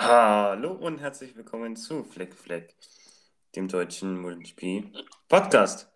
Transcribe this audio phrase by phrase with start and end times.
[0.00, 2.72] Hallo und herzlich willkommen zu Fleck Fleck,
[3.56, 4.92] dem deutschen MotoGP
[5.28, 5.90] Podcast.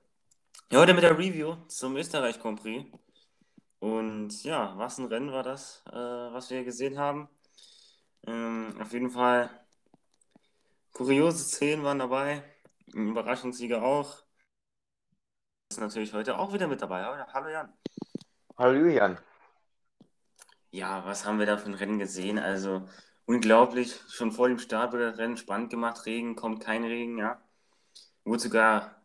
[0.72, 2.84] Ja, heute mit der Review zum Österreich Grand Prix.
[3.78, 7.28] Und ja, was ein Rennen war das, äh, was wir gesehen haben.
[8.26, 9.48] Ähm, auf jeden Fall
[10.92, 12.42] kuriose Szenen waren dabei,
[12.92, 14.24] ein Überraschungssieger auch.
[15.70, 17.04] Ist natürlich heute auch wieder mit dabei.
[17.04, 17.72] Hallo Jan.
[18.58, 19.16] Hallo Julian.
[20.72, 22.40] Ja, was haben wir da für ein Rennen gesehen?
[22.40, 22.88] Also
[23.26, 26.06] unglaublich, schon vor dem Start wurde das Rennen spannend gemacht.
[26.06, 27.40] Regen, kommt kein Regen, ja.
[28.24, 29.02] Wurde sogar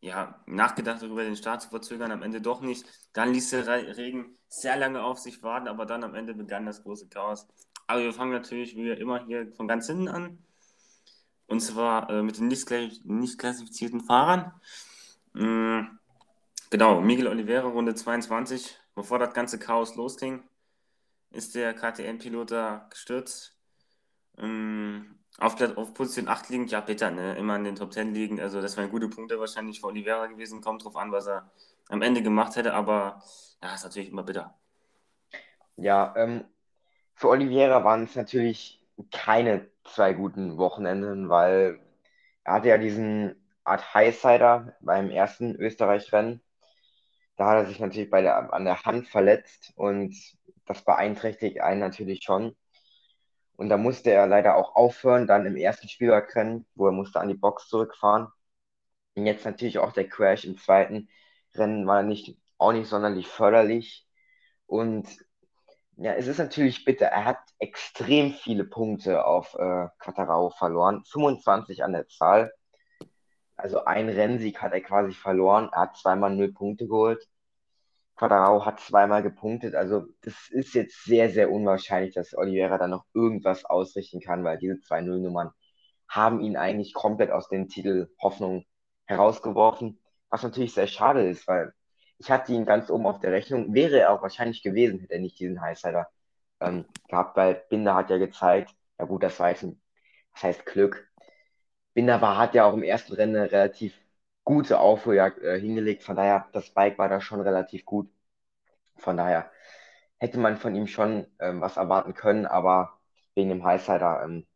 [0.00, 2.86] ja, nachgedacht darüber, den Start zu verzögern, am Ende doch nicht.
[3.12, 3.66] Dann ließ der
[3.96, 7.46] Regen sehr lange auf sich warten, aber dann am Ende begann das große Chaos.
[7.86, 10.38] Aber wir fangen natürlich wie immer hier von ganz hinten an.
[11.46, 12.70] Und zwar äh, mit den nicht,
[13.04, 14.52] nicht klassifizierten Fahrern.
[15.32, 15.98] Mhm.
[16.70, 20.42] Genau, Miguel Oliveira, Runde 22, bevor das ganze Chaos losging,
[21.30, 23.56] ist der KTM-Pilot da gestürzt.
[24.38, 27.36] Ähm, auf, auf, Position 8 liegend, ja bitter, ne?
[27.36, 28.40] immer in den Top 10 liegen.
[28.40, 30.60] Also das wären gute Punkte wahrscheinlich für Oliveira gewesen.
[30.60, 31.50] Kommt drauf an, was er
[31.88, 33.22] am Ende gemacht hätte, aber
[33.62, 34.58] ja, ist natürlich immer bitter.
[35.76, 36.44] Ja, ähm,
[37.14, 41.80] für Oliveira waren es natürlich keine zwei guten Wochenenden, weil
[42.44, 46.42] er hatte ja diesen Art Highsider beim ersten Österreich-Rennen
[47.38, 50.14] da hat er sich natürlich bei der, an der Hand verletzt und
[50.68, 52.56] das beeinträchtigt einen natürlich schon.
[53.56, 57.28] Und da musste er leider auch aufhören, dann im ersten Spielbergrennen, wo er musste an
[57.28, 58.28] die Box zurückfahren.
[59.16, 61.08] Und jetzt natürlich auch der Crash im zweiten
[61.54, 64.06] Rennen war nicht, auch nicht sonderlich förderlich.
[64.66, 65.08] Und
[65.96, 67.06] ja, es ist natürlich bitter.
[67.06, 71.02] Er hat extrem viele Punkte auf äh, Quattarao verloren.
[71.04, 72.52] 25 an der Zahl.
[73.56, 75.68] Also ein Rennsieg hat er quasi verloren.
[75.72, 77.26] Er hat zweimal null Punkte geholt.
[78.18, 79.74] Quadrao hat zweimal gepunktet.
[79.74, 84.58] Also das ist jetzt sehr, sehr unwahrscheinlich, dass Oliveira da noch irgendwas ausrichten kann, weil
[84.58, 85.52] diese zwei Nullnummern
[86.08, 88.64] haben ihn eigentlich komplett aus den Titelhoffnungen
[89.06, 90.00] herausgeworfen.
[90.30, 91.72] Was natürlich sehr schade ist, weil
[92.18, 93.72] ich hatte ihn ganz oben auf der Rechnung.
[93.74, 96.08] Wäre er auch wahrscheinlich gewesen, hätte er nicht diesen Highsider
[96.60, 99.80] ähm, gehabt, weil Binder hat ja gezeigt, ja gut, das war jetzt ein,
[100.32, 101.08] das heißt Glück,
[101.94, 103.94] Binder war, hat ja auch im ersten Rennen relativ
[104.48, 106.02] gute Aufholjagd äh, hingelegt.
[106.04, 108.10] Von daher, das Bike war da schon relativ gut.
[108.96, 109.50] Von daher
[110.16, 112.98] hätte man von ihm schon ähm, was erwarten können, aber
[113.34, 114.46] wegen dem Highsider ähm,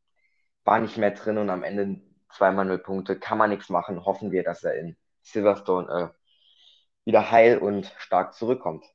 [0.64, 2.00] war nicht mehr drin und am Ende
[2.30, 3.18] zweimal null Punkte.
[3.18, 4.02] Kann man nichts machen.
[4.06, 6.08] Hoffen wir, dass er in Silverstone äh,
[7.04, 8.86] wieder heil und stark zurückkommt.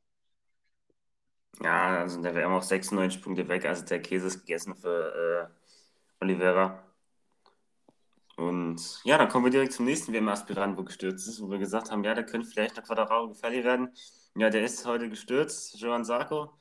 [1.62, 3.66] Ja, also wäre immer auf 96 Punkte weg.
[3.66, 6.87] Also der Käse ist gegessen für äh, Oliveira.
[8.38, 11.90] Und ja, dann kommen wir direkt zum nächsten WM-Aspirant, wo gestürzt ist, wo wir gesagt
[11.90, 13.90] haben, ja, der könnte vielleicht noch Quadraro gefährlich werden.
[14.36, 16.54] Ja, der ist heute gestürzt, Joan Sarko.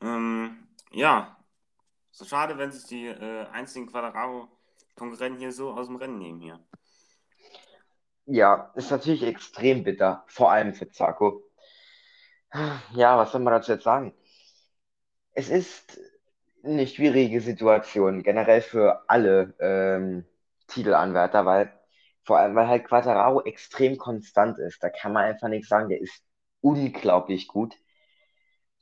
[0.00, 1.36] Ähm, ja,
[2.10, 6.64] so schade, wenn sich die äh, einzigen Quadraro-Konkurrenten hier so aus dem Rennen nehmen hier.
[8.24, 11.42] Ja, ist natürlich extrem bitter, vor allem für Zarko.
[12.94, 14.14] Ja, was soll man dazu jetzt sagen?
[15.32, 16.00] Es ist
[16.64, 20.24] eine schwierige Situation, generell für alle ähm,
[20.68, 21.72] Titelanwärter, weil
[22.24, 24.82] vor allem, weil halt Quattararo extrem konstant ist.
[24.82, 25.88] Da kann man einfach nichts sagen.
[25.88, 26.22] Der ist
[26.60, 27.74] unglaublich gut.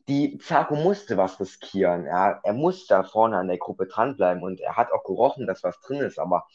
[0.09, 2.07] Die Zarko musste was riskieren.
[2.07, 2.41] Ja.
[2.43, 5.81] Er muss da vorne an der Gruppe dranbleiben und er hat auch gerochen, dass was
[5.81, 6.47] drin ist, aber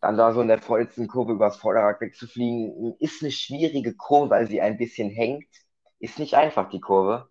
[0.00, 4.46] dann da so in der vollsten Kurve übers Vorderrad wegzufliegen, ist eine schwierige Kurve, weil
[4.46, 5.48] sie ein bisschen hängt.
[5.98, 7.30] Ist nicht einfach, die Kurve.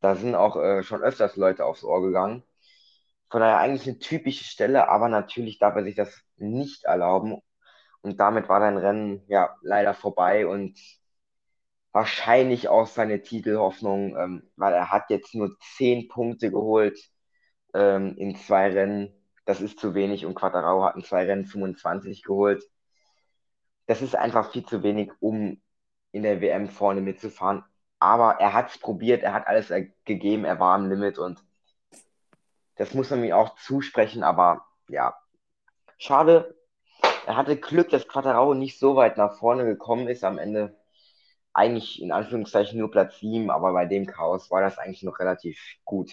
[0.00, 2.42] Da sind auch äh, schon öfters Leute aufs Ohr gegangen.
[3.30, 7.40] Von daher eigentlich eine typische Stelle, aber natürlich darf er sich das nicht erlauben.
[8.02, 10.78] Und damit war dein Rennen ja leider vorbei und
[11.92, 16.98] wahrscheinlich auch seine Titelhoffnung, ähm, weil er hat jetzt nur 10 Punkte geholt
[17.74, 19.12] ähm, in zwei Rennen.
[19.44, 22.64] Das ist zu wenig und Quattarao hat in zwei Rennen 25 geholt.
[23.86, 25.60] Das ist einfach viel zu wenig, um
[26.12, 27.64] in der WM vorne mitzufahren.
[27.98, 29.72] Aber er hat es probiert, er hat alles
[30.04, 31.42] gegeben, er war am Limit und
[32.80, 35.14] das muss man mir auch zusprechen, aber ja,
[35.98, 36.56] schade.
[37.26, 40.24] Er hatte Glück, dass Quattarao nicht so weit nach vorne gekommen ist.
[40.24, 40.80] Am Ende
[41.52, 45.60] eigentlich in Anführungszeichen nur Platz 7, aber bei dem Chaos war das eigentlich noch relativ
[45.84, 46.10] gut.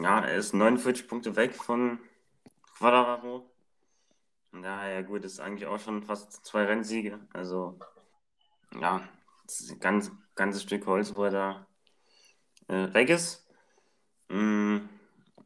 [0.00, 1.98] Ja, er ist 49 Punkte weg von
[2.76, 3.50] Quadraro.
[4.52, 7.18] Daher gut, ist eigentlich auch schon fast zwei Rennsiege.
[7.32, 7.80] Also,
[8.78, 9.00] ja,
[9.70, 11.66] ein ganz, ganzes Stück Holz, wo er da
[12.68, 13.44] äh, weg ist.
[14.28, 14.78] Mm,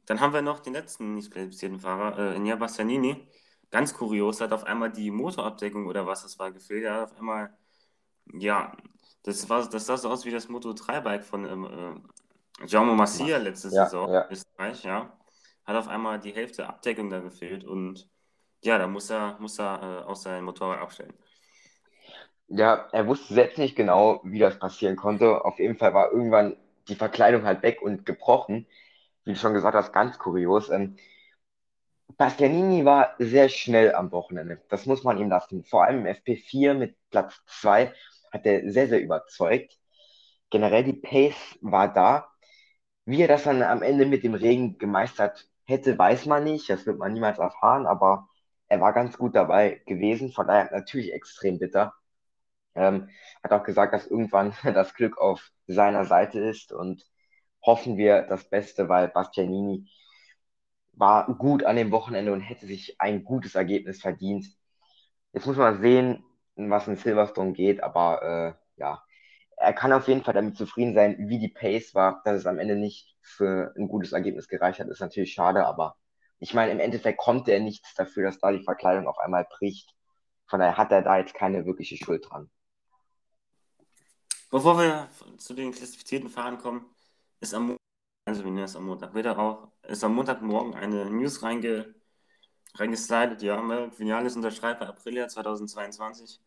[0.07, 3.27] dann haben wir noch den letzten nicht qualifizierten Fahrer, äh, Enya Bastianini.
[3.71, 6.85] Ganz kurios, hat auf einmal die Motorabdeckung oder was das war gefehlt.
[6.85, 7.57] Er hat auf einmal,
[8.35, 8.77] ja,
[9.25, 12.09] das, war, das sah so aus wie das Moto 3-Bike von ähm,
[12.67, 14.23] Jaume Massier letzte Ja, Saison ja.
[14.29, 15.17] in Österreich, ja,
[15.65, 18.09] hat auf einmal die Hälfte Abdeckung da gefehlt und
[18.65, 21.15] ja, da muss er, muss er äh, auch sein Motorrad abstellen.
[22.49, 25.45] Ja, er wusste selbst nicht genau, wie das passieren konnte.
[25.45, 26.57] Auf jeden Fall war irgendwann
[26.89, 28.67] die Verkleidung halt weg und gebrochen.
[29.25, 30.71] Wie du schon gesagt hast, ganz kurios.
[30.71, 30.97] Ähm,
[32.17, 34.61] Bastianini war sehr schnell am Wochenende.
[34.69, 35.65] Das muss man ihm lassen.
[35.65, 37.93] Vor allem im FP4 mit Platz 2
[38.33, 39.79] hat er sehr, sehr überzeugt.
[40.51, 42.29] Generell die Pace war da.
[43.07, 46.71] Wie er das dann am Ende mit dem Regen gemeistert hätte, weiß man nicht.
[46.71, 48.29] Das wird man niemals erfahren, aber
[48.69, 50.33] er war ganz gut dabei gewesen.
[50.33, 51.95] Von daher natürlich extrem bitter.
[52.75, 53.09] Ähm,
[53.43, 57.05] hat auch gesagt, dass irgendwann das Glück auf seiner Seite ist und
[57.63, 59.89] hoffen wir das Beste, weil Bastianini
[60.93, 64.47] war gut an dem Wochenende und hätte sich ein gutes Ergebnis verdient.
[65.33, 66.25] Jetzt muss man sehen,
[66.57, 69.03] was in Silverstone geht, aber äh, ja,
[69.57, 72.21] er kann auf jeden Fall damit zufrieden sein, wie die Pace war.
[72.25, 75.97] Dass es am Ende nicht für ein gutes Ergebnis gereicht hat, ist natürlich schade, aber
[76.41, 79.95] ich meine, im Endeffekt konnte er nichts dafür, dass da die Verkleidung auf einmal bricht.
[80.47, 82.51] Von daher hat er da jetzt keine wirkliche Schuld dran.
[84.51, 86.85] Bevor wir zu den klassifizierten Fahrern kommen,
[87.43, 87.77] ist am,
[88.25, 91.95] also es am Montag, wieder auch, ist am Montagmorgen eine News reinge,
[92.77, 93.61] reingeslidet, ja,
[93.99, 96.41] Vinales unterschreibt bei Aprilia 2022.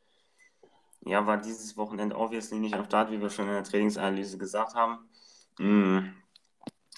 [1.01, 4.74] Ja, war dieses Wochenende obviously nicht am Start, wie wir schon in der Trainingsanalyse gesagt
[4.74, 5.07] haben.
[5.59, 6.13] Mm.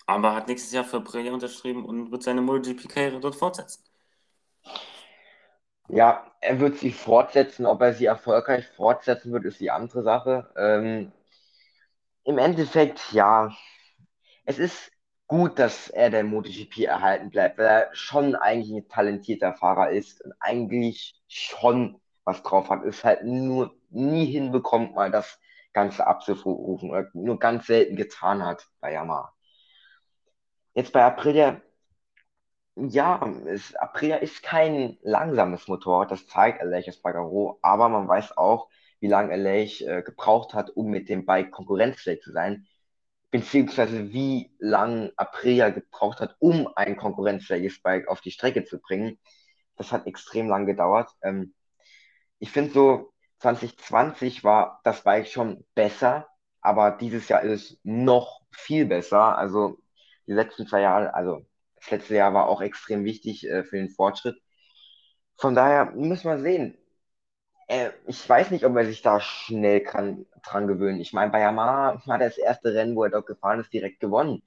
[0.06, 3.84] Aber hat nächstes Jahr für Aprilia unterschrieben und wird seine MotoGP-Karriere dort fortsetzen.
[5.90, 7.66] Ja, er wird sie fortsetzen.
[7.66, 10.50] Ob er sie erfolgreich fortsetzen wird, ist die andere Sache.
[10.56, 11.12] Ähm,
[12.24, 13.52] im Endeffekt, ja,
[14.48, 14.92] es ist
[15.28, 20.24] gut, dass er der MotoGP erhalten bleibt, weil er schon eigentlich ein talentierter Fahrer ist
[20.24, 25.40] und eigentlich schon was drauf hat, ist halt nur nie hinbekommt, mal das
[25.74, 29.34] Ganze abzurufen oder nur ganz selten getan hat bei Yamaha.
[30.74, 31.62] Jetzt bei Aprilia,
[32.76, 38.70] ja, es, Aprilia ist kein langsames Motorrad, das zeigt Aleix Espargaro, aber man weiß auch,
[39.02, 42.66] wie lange Aleix äh, gebraucht hat, um mit dem Bike konkurrenzfähig zu sein,
[43.32, 49.20] beziehungsweise wie lange Aprilia gebraucht hat, um ein konkurrenzfähiges Bike auf die Strecke zu bringen.
[49.76, 51.12] Das hat extrem lang gedauert.
[51.22, 51.54] Ähm,
[52.40, 56.28] ich finde so, 2020 war das Bike schon besser,
[56.62, 59.38] aber dieses Jahr ist es noch viel besser.
[59.38, 59.78] Also
[60.28, 61.46] die letzten zwei Jahre, also
[61.76, 64.38] das letzte Jahr war auch extrem wichtig äh, für den Fortschritt.
[65.38, 66.78] Von daher müssen wir sehen.
[67.68, 71.00] Äh, ich weiß nicht, ob er sich da schnell kann, dran gewöhnen.
[71.02, 74.00] Ich meine, bei Yamaha hat er das erste Rennen, wo er dort gefahren ist, direkt
[74.00, 74.42] gewonnen.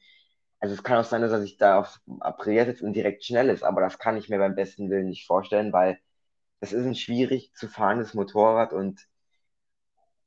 [0.61, 3.49] Also es kann auch sein, dass er sich da auf Aprilia setzt und direkt schnell
[3.51, 5.99] ist, aber das kann ich mir beim besten Willen nicht vorstellen, weil
[6.61, 9.01] das ist ein schwierig zu fahrendes Motorrad und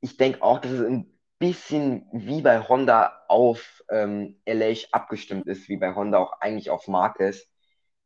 [0.00, 1.06] ich denke auch, dass es ein
[1.38, 6.88] bisschen wie bei Honda auf ähm, LH abgestimmt ist, wie bei Honda auch eigentlich auf
[6.88, 7.46] Marquez,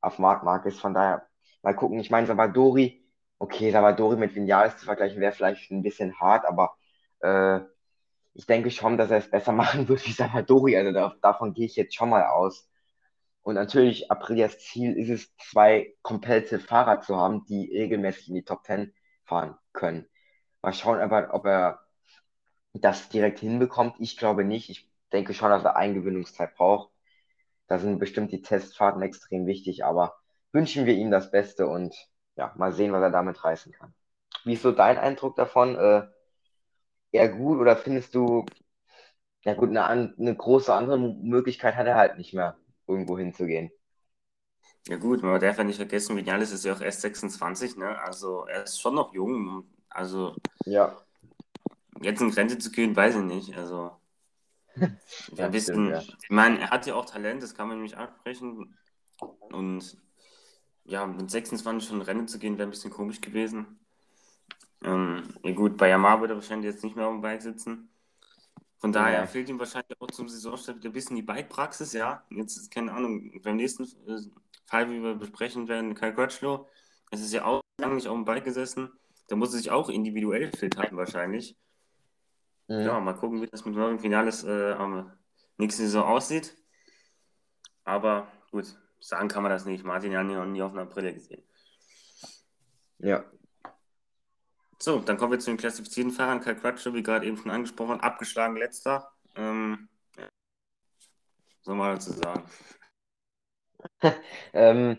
[0.00, 0.78] auf Marc Marquez.
[0.78, 1.26] Von daher
[1.62, 1.98] mal gucken.
[2.00, 3.04] Ich meine, Savadori,
[3.38, 6.76] okay, Savadori mit Vinales zu vergleichen wäre vielleicht ein bisschen hart, aber
[7.20, 7.60] äh,
[8.34, 10.76] ich denke schon, dass er es besser machen wird wie Savadori.
[10.76, 12.68] Also da, davon gehe ich jetzt schon mal aus.
[13.42, 18.44] Und natürlich, Aprilias Ziel ist es, zwei komplette Fahrer zu haben, die regelmäßig in die
[18.44, 18.92] Top 10
[19.24, 20.06] fahren können.
[20.62, 21.80] Mal schauen, aber, ob er
[22.74, 23.96] das direkt hinbekommt.
[23.98, 24.70] Ich glaube nicht.
[24.70, 26.90] Ich denke schon, dass er Eingewöhnungszeit braucht.
[27.68, 30.16] Da sind bestimmt die Testfahrten extrem wichtig, aber
[30.52, 31.94] wünschen wir ihm das Beste und
[32.38, 33.92] ja, mal sehen, was er damit reißen kann.
[34.44, 35.74] Wie ist so dein Eindruck davon?
[35.74, 36.06] Äh,
[37.10, 38.46] eher gut oder findest du,
[39.42, 43.70] ja gut, eine, eine große andere Möglichkeit hat er halt nicht mehr, irgendwo hinzugehen?
[44.86, 47.98] Ja gut, man darf ja nicht vergessen, Vinales ist ja auch erst 26, ne?
[48.00, 49.64] Also er ist schon noch jung.
[49.90, 50.96] Also ja.
[52.00, 53.56] jetzt in Rente zu gehen, weiß ich nicht.
[53.56, 53.90] Also
[54.76, 56.16] ein bisschen, stimmt, ja.
[56.22, 58.78] ich meine, er hat ja auch Talent, das kann man nämlich absprechen.
[59.50, 59.98] Und
[60.88, 63.78] ja, mit 26 schon Rennen zu gehen, wäre ein bisschen komisch gewesen.
[64.82, 67.90] Ähm, ja gut, bei Yamaha wird er wahrscheinlich jetzt nicht mehr auf dem Bike sitzen.
[68.78, 69.26] Von daher ja.
[69.26, 72.24] fehlt ihm wahrscheinlich auch zum Saisonstart ein bisschen die Bike-Praxis, ja.
[72.30, 74.20] Jetzt ist keine Ahnung, beim nächsten äh,
[74.66, 76.66] Fall, wie wir besprechen werden, Kai Crutchlow,
[77.10, 78.90] es ist ja auch lange nicht auf dem Bike gesessen.
[79.28, 81.56] Da muss er sich auch individuell fit halten, wahrscheinlich.
[82.68, 82.80] Mhm.
[82.80, 85.12] Ja, mal gucken, wie das mit dem Finales äh, am
[85.58, 86.56] nächsten Saison aussieht.
[87.84, 89.84] Aber gut, sagen kann man das nicht.
[89.84, 91.42] Martin hat noch nie auf einer Brille gesehen.
[92.98, 93.24] Ja.
[94.78, 96.40] So, dann kommen wir zu den klassifizierten Fahrern.
[96.40, 99.10] Kai Crutchlow, wie gerade eben schon angesprochen, abgeschlagen letzter.
[99.36, 100.28] Ähm, ja.
[101.62, 102.44] soll man dazu sagen?
[104.52, 104.98] ähm,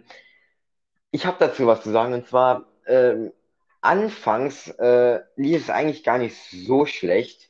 [1.12, 3.32] ich habe dazu was zu sagen und zwar ähm,
[3.82, 7.50] anfangs äh, lief es eigentlich gar nicht so schlecht.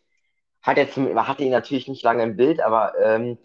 [0.61, 3.37] Hat er zum, hatte ihn natürlich nicht lange im Bild, aber ähm,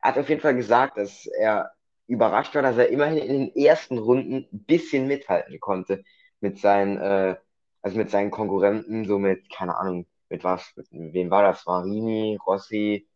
[0.00, 1.75] er hat auf jeden Fall gesagt, dass er
[2.06, 6.04] überrascht war, dass er immerhin in den ersten Runden ein bisschen mithalten konnte
[6.40, 7.36] mit seinen, äh,
[7.82, 11.66] also mit seinen Konkurrenten, so mit, keine Ahnung, mit was, mit wem war das?
[11.66, 13.08] Marini, Rossi,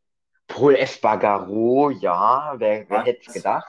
[0.46, 3.68] Paul Espargaro, ja, wer, wer hätte es gedacht?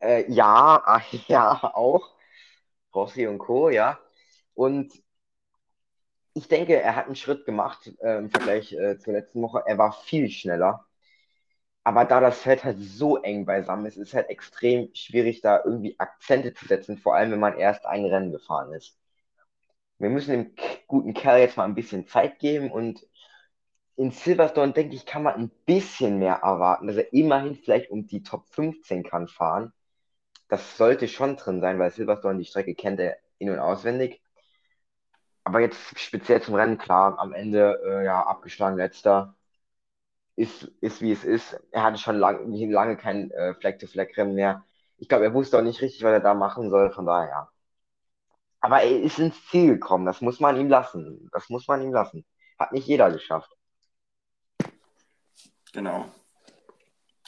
[0.00, 0.82] Äh, ja,
[1.28, 2.10] ja, auch.
[2.94, 3.98] Rossi und Co., ja.
[4.54, 4.92] Und
[6.34, 9.62] ich denke, er hat einen Schritt gemacht äh, im Vergleich äh, zur letzten Woche.
[9.66, 10.86] Er war viel schneller.
[11.84, 15.62] Aber da das Feld halt so eng beisammen ist, ist es halt extrem schwierig, da
[15.64, 18.98] irgendwie Akzente zu setzen, vor allem wenn man erst ein Rennen gefahren ist.
[19.98, 20.54] Wir müssen dem
[20.86, 23.06] guten Kerl jetzt mal ein bisschen Zeit geben und
[23.96, 28.06] in Silverstone, denke ich, kann man ein bisschen mehr erwarten, dass er immerhin vielleicht um
[28.06, 29.72] die Top 15 kann fahren.
[30.48, 34.22] Das sollte schon drin sein, weil Silverstone die Strecke kennt er in- und auswendig.
[35.44, 39.36] Aber jetzt speziell zum Rennen, klar, am Ende äh, ja abgeschlagen letzter.
[40.34, 41.60] Ist, ist wie es ist.
[41.70, 44.64] Er hatte schon lang, lange kein äh, Fleck-to-Fleck-Rennen mehr.
[44.96, 47.50] Ich glaube, er wusste auch nicht richtig, was er da machen soll, von daher.
[48.60, 51.28] Aber er ist ins Ziel gekommen, das muss man ihm lassen.
[51.32, 52.24] Das muss man ihm lassen.
[52.58, 53.50] Hat nicht jeder geschafft.
[55.72, 56.06] Genau.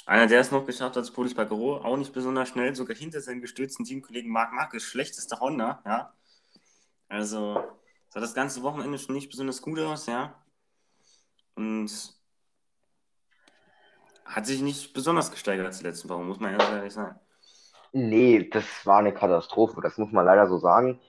[0.07, 3.21] Einer, der es noch geschafft hat, ist Polis Bagaro, auch nicht besonders schnell, sogar hinter
[3.21, 6.13] seinem gestürzten Teamkollegen Marc Marquez, schlechtester Honda, ja.
[7.09, 7.65] Also,
[8.11, 10.35] sah das ganze Wochenende schon nicht besonders gut aus, ja.
[11.55, 11.91] Und
[14.25, 17.19] hat sich nicht besonders gesteigert als die letzten Wochen, muss man ehrlich sagen.
[17.93, 21.01] Nee, das war eine Katastrophe, das muss man leider so sagen.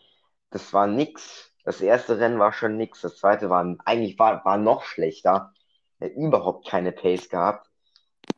[0.51, 1.51] Das war nix.
[1.63, 3.01] Das erste Rennen war schon nix.
[3.01, 5.53] Das zweite war eigentlich war, war noch schlechter.
[5.99, 7.67] Er hat überhaupt keine Pace gehabt.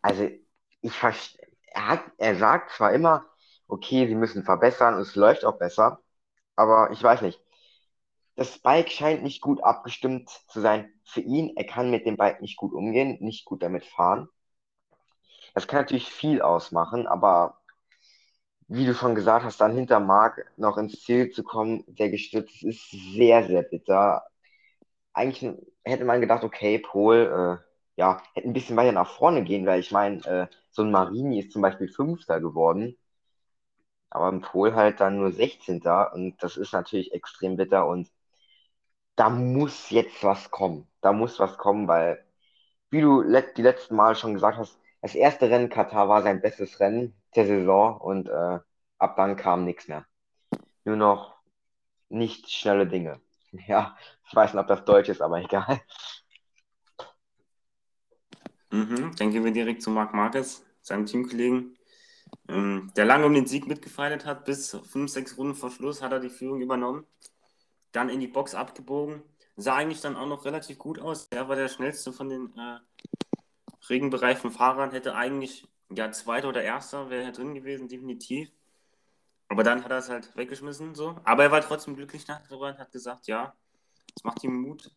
[0.01, 0.29] Also,
[0.81, 1.47] ich verstehe.
[1.67, 3.25] Er, er sagt zwar immer,
[3.67, 5.99] okay, sie müssen verbessern und es läuft auch besser,
[6.55, 7.41] aber ich weiß nicht.
[8.35, 11.55] Das Bike scheint nicht gut abgestimmt zu sein für ihn.
[11.57, 14.29] Er kann mit dem Bike nicht gut umgehen, nicht gut damit fahren.
[15.57, 17.57] Das kann natürlich viel ausmachen, aber
[18.67, 22.63] wie du schon gesagt hast, dann hinter Marc noch ins Ziel zu kommen, der gestürzt
[22.63, 24.23] ist, sehr, sehr bitter.
[25.13, 29.65] Eigentlich hätte man gedacht, okay, Pol, äh, ja, hätte ein bisschen weiter nach vorne gehen,
[29.67, 32.97] weil ich meine, äh, so ein Marini ist zum Beispiel Fünfter geworden,
[34.09, 36.11] aber ein Pol halt dann nur 16.
[36.13, 38.11] und das ist natürlich extrem bitter und
[39.15, 40.87] da muss jetzt was kommen.
[41.01, 42.23] Da muss was kommen, weil,
[42.91, 46.81] wie du die letzten Mal schon gesagt hast, das erste Rennen Katar war sein bestes
[46.81, 48.59] Rennen der Saison und äh,
[48.97, 50.05] ab dann kam nichts mehr.
[50.83, 51.37] Nur noch
[52.09, 53.21] nicht schnelle Dinge.
[53.65, 53.97] Ja,
[54.27, 55.79] ich weiß nicht, ob das Deutsch ist, aber egal.
[58.69, 61.77] Mhm, dann gehen wir direkt zu Marc Marquez, seinem Teamkollegen,
[62.49, 64.43] ähm, der lange um den Sieg mitgefeiert hat.
[64.43, 67.07] Bis fünf, sechs Runden vor Schluss hat er die Führung übernommen.
[67.93, 69.23] Dann in die Box abgebogen.
[69.55, 71.27] Sah eigentlich dann auch noch relativ gut aus.
[71.31, 72.79] Er war der schnellste von den äh,
[73.89, 74.91] regenbereiften Fahrern.
[74.91, 78.51] Hätte eigentlich ja, zweiter oder erster wäre er drin gewesen, definitiv.
[79.49, 81.15] Aber dann hat er es halt weggeschmissen, so.
[81.23, 83.53] Aber er war trotzdem glücklich darüber und hat gesagt, ja,
[84.15, 84.91] es macht ihm Mut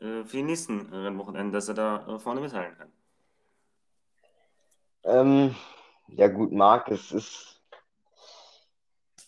[0.00, 2.92] äh, für die nächsten Rennwochenenden, dass er da äh, vorne mithalten kann.
[5.04, 5.56] Ähm,
[6.08, 7.50] ja gut, Marc, es ist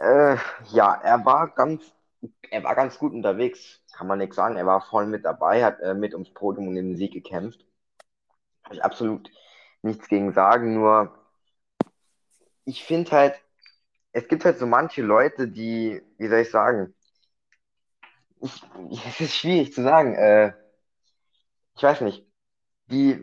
[0.02, 0.36] äh,
[0.72, 1.84] ja, er war ganz,
[2.50, 4.56] er war ganz gut unterwegs, kann man nichts sagen.
[4.56, 7.64] Er war voll mit dabei, hat äh, mit ums Podium und den Sieg gekämpft.
[8.72, 9.30] Habe ich absolut
[9.82, 11.12] nichts gegen sagen, nur
[12.64, 13.34] ich finde halt,
[14.12, 16.94] es gibt halt so manche Leute, die, wie soll ich sagen,
[18.40, 18.62] ich,
[19.06, 20.54] es ist schwierig zu sagen, äh,
[21.76, 22.26] ich weiß nicht,
[22.86, 23.22] die,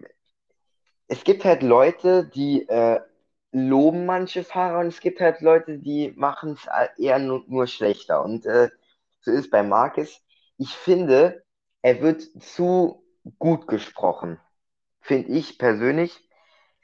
[1.08, 3.02] es gibt halt Leute, die äh,
[3.52, 8.24] loben manche Fahrer und es gibt halt Leute, die machen es eher nur, nur schlechter.
[8.24, 8.70] Und äh,
[9.22, 10.22] so ist bei Marcus.
[10.58, 11.44] Ich finde,
[11.82, 13.04] er wird zu
[13.40, 14.40] gut gesprochen,
[15.10, 16.22] finde ich persönlich.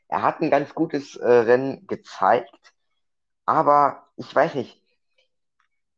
[0.07, 2.73] Er hat ein ganz gutes äh, Rennen gezeigt,
[3.45, 4.81] aber ich weiß nicht,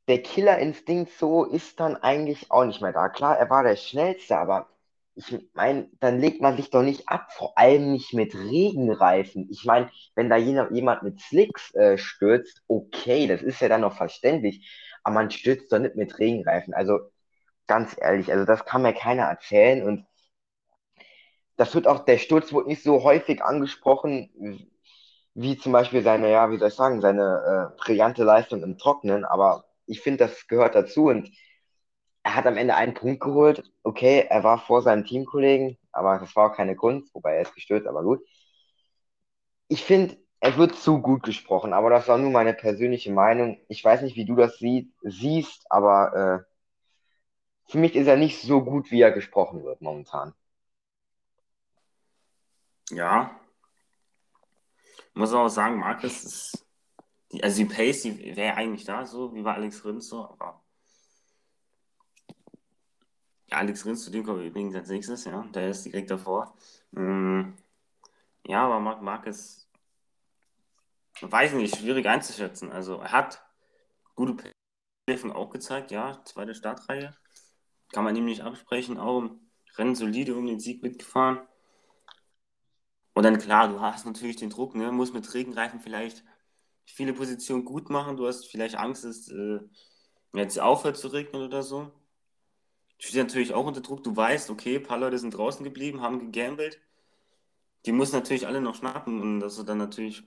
[0.10, 3.07] der Killerinstinkt so ist dann eigentlich auch nicht mehr da.
[3.07, 4.67] Klar, er war der Schnellste, aber
[5.15, 9.48] ich meine, dann legt man sich doch nicht ab, vor allem nicht mit Regenreifen.
[9.50, 13.96] Ich meine, wenn da jemand mit Slicks äh, stürzt, okay, das ist ja dann noch
[13.96, 14.69] verständlich,
[15.03, 16.74] aber man stürzt doch nicht mit Regenreifen.
[16.74, 17.00] Also
[17.67, 20.05] ganz ehrlich, also das kann mir keiner erzählen und
[21.57, 24.29] das wird auch, der Sturz wurde nicht so häufig angesprochen,
[25.33, 29.25] wie zum Beispiel seine, ja, wie soll ich sagen, seine äh, brillante Leistung im Trocknen,
[29.25, 31.29] aber ich finde, das gehört dazu und
[32.23, 33.63] er hat am Ende einen Punkt geholt.
[33.83, 37.55] Okay, er war vor seinem Teamkollegen, aber das war auch keine Kunst, wobei er ist
[37.55, 38.21] gestürzt, aber gut.
[39.69, 43.59] Ich finde, er wird zu gut gesprochen, aber das war nur meine persönliche Meinung.
[43.69, 46.45] Ich weiß nicht, wie du das sie siehst, aber
[47.65, 50.33] äh, für mich ist er nicht so gut, wie er gesprochen wird momentan.
[52.91, 53.38] Ja,
[55.17, 56.67] muss auch sagen, Marcus ist.
[57.32, 60.63] Die, also die Pace, die wäre eigentlich da, so wie bei Alex Rins so, aber.
[63.48, 65.41] Ja, Alex Rins, zu dem kommen wir übrigens als nächstes, ja.
[65.53, 66.56] Der ist direkt davor.
[66.96, 67.56] Ähm,
[68.46, 69.67] ja, aber Marc Marcus,
[71.22, 72.72] weiß nicht, schwierig einzuschätzen.
[72.72, 73.44] Also er hat
[74.15, 74.36] gute
[75.06, 77.15] Pace auch gezeigt, ja, zweite Startreihe.
[77.91, 79.39] Kann man ihm nicht absprechen, auch im
[79.75, 81.46] Rennen solide um den Sieg mitgefahren.
[83.17, 84.91] Und dann klar, du hast natürlich den Druck, ne?
[84.91, 86.24] muss mit Regenreifen vielleicht
[86.86, 88.15] viele Positionen gut machen.
[88.15, 89.57] Du hast vielleicht Angst, dass äh,
[90.33, 91.86] jetzt aufhört zu regnen oder so.
[93.00, 94.03] Du stehst natürlich auch unter Druck.
[94.03, 96.79] Du weißt, okay, ein paar Leute sind draußen geblieben, haben gegambelt.
[97.88, 100.24] Die muss natürlich alle noch schnappen und dass du dann natürlich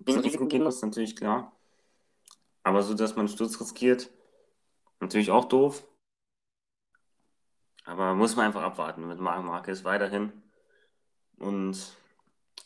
[0.00, 1.56] ein bisschen Risiko gehen musst, natürlich klar.
[2.64, 4.10] Aber so, dass man Sturz riskiert,
[4.98, 5.86] natürlich auch doof.
[7.84, 10.42] Aber muss man einfach abwarten mit Marc Marquez weiterhin
[11.38, 11.76] und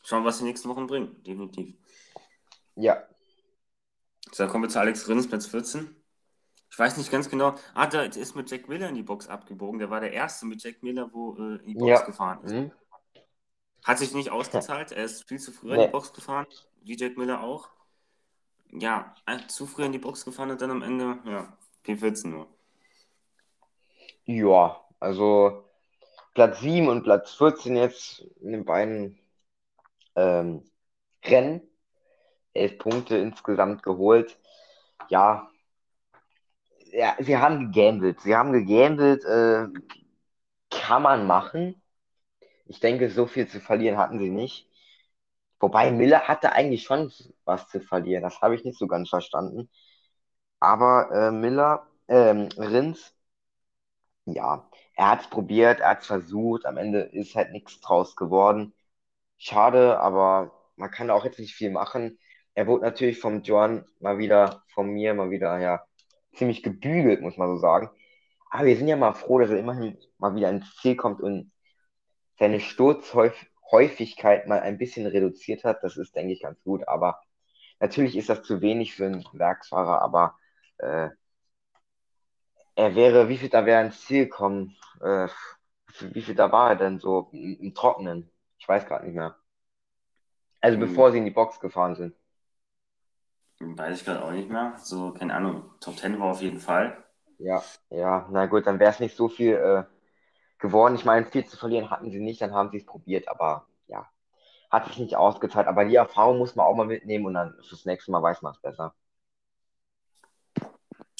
[0.02, 1.74] schauen, was die nächsten Wochen bringen, definitiv.
[2.76, 3.02] Ja.
[4.32, 5.94] So, dann kommen wir zu Alex Rins, Platz 14.
[6.70, 7.56] Ich weiß nicht ganz genau.
[7.74, 9.80] Ah, da ist mit Jack Miller in die Box abgebogen.
[9.80, 12.02] Der war der Erste mit Jack Miller, wo äh, in die Box Ja.
[12.06, 12.52] gefahren ist.
[12.52, 12.70] Mhm.
[13.84, 14.92] Hat sich nicht ausgezahlt.
[14.92, 15.86] Er ist viel zu früh in Nee.
[15.86, 16.46] die Box gefahren,
[16.82, 17.70] wie Jack Miller auch.
[18.72, 22.46] Ja, äh, zu früh in die Box gefahren und dann am Ende, ja, P14 nur.
[24.26, 25.64] Ja, also
[26.34, 29.18] Platz 7 und Platz 14 jetzt in den beiden
[30.16, 30.64] ähm,
[31.24, 31.62] Rennen.
[32.54, 34.38] Elf Punkte insgesamt geholt.
[35.08, 35.50] Ja,
[36.92, 38.20] ja, sie haben gegambelt.
[38.20, 39.68] Sie haben gegambelt, äh,
[40.70, 41.80] kann man machen.
[42.66, 44.68] Ich denke, so viel zu verlieren hatten sie nicht.
[45.60, 47.12] Wobei Miller hatte eigentlich schon
[47.44, 48.22] was zu verlieren.
[48.22, 49.70] Das habe ich nicht so ganz verstanden.
[50.60, 53.14] Aber äh, Miller, ähm, Rins,
[54.24, 54.68] ja,
[55.00, 56.66] er hat es probiert, er hat es versucht.
[56.66, 58.74] Am Ende ist halt nichts draus geworden.
[59.38, 62.18] Schade, aber man kann auch jetzt nicht viel machen.
[62.54, 65.82] Er wurde natürlich vom John mal wieder, von mir mal wieder, ja,
[66.34, 67.90] ziemlich gebügelt, muss man so sagen.
[68.50, 71.50] Aber wir sind ja mal froh, dass er immerhin mal wieder ins Ziel kommt und
[72.38, 75.82] seine Sturzhäufigkeit mal ein bisschen reduziert hat.
[75.82, 76.86] Das ist, denke ich, ganz gut.
[76.88, 77.20] Aber
[77.80, 80.36] natürlich ist das zu wenig für einen Werksfahrer, aber
[80.78, 81.08] äh,
[82.74, 84.76] er wäre, wie viel da wäre ins Ziel gekommen?
[85.00, 85.28] Äh,
[86.00, 88.30] wie viel da war er denn so im, im Trockenen?
[88.58, 89.36] Ich weiß gerade nicht mehr.
[90.62, 90.78] Also Hm.
[90.78, 92.14] bevor sie in die Box gefahren sind.
[93.60, 94.74] Weiß ich gerade auch nicht mehr.
[94.82, 95.70] So, keine Ahnung.
[95.80, 97.02] Top 10 war auf jeden Fall.
[97.38, 99.84] Ja, ja, na gut, dann wäre es nicht so viel äh,
[100.58, 100.94] geworden.
[100.96, 104.08] Ich meine, viel zu verlieren hatten sie nicht, dann haben sie es probiert, aber ja,
[104.70, 105.68] hat sich nicht ausgezahlt.
[105.68, 108.54] Aber die Erfahrung muss man auch mal mitnehmen und dann fürs nächste Mal weiß man
[108.54, 108.94] es besser.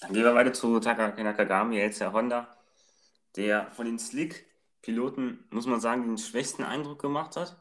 [0.00, 2.48] Dann gehen wir weiter zu Taka Nakagami, LCR Honda,
[3.36, 7.56] der von den Slick-Piloten, muss man sagen, den schwächsten Eindruck gemacht hat.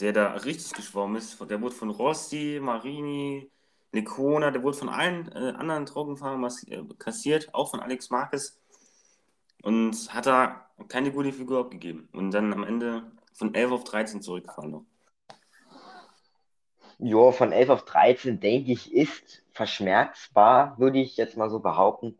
[0.00, 1.38] Der da richtig geschwommen ist.
[1.48, 3.50] Der wurde von Rossi, Marini,
[3.92, 8.58] Lecona, der wurde von allen äh, anderen Trockenfahrern äh, kassiert, auch von Alex Marquez.
[9.62, 12.08] Und hat da keine gute Figur abgegeben.
[12.12, 14.84] Und dann am Ende von 11 auf 13 zurückgefahren noch.
[16.98, 22.16] Jo, von 11 auf 13, denke ich, ist verschmerzbar, würde ich jetzt mal so behaupten.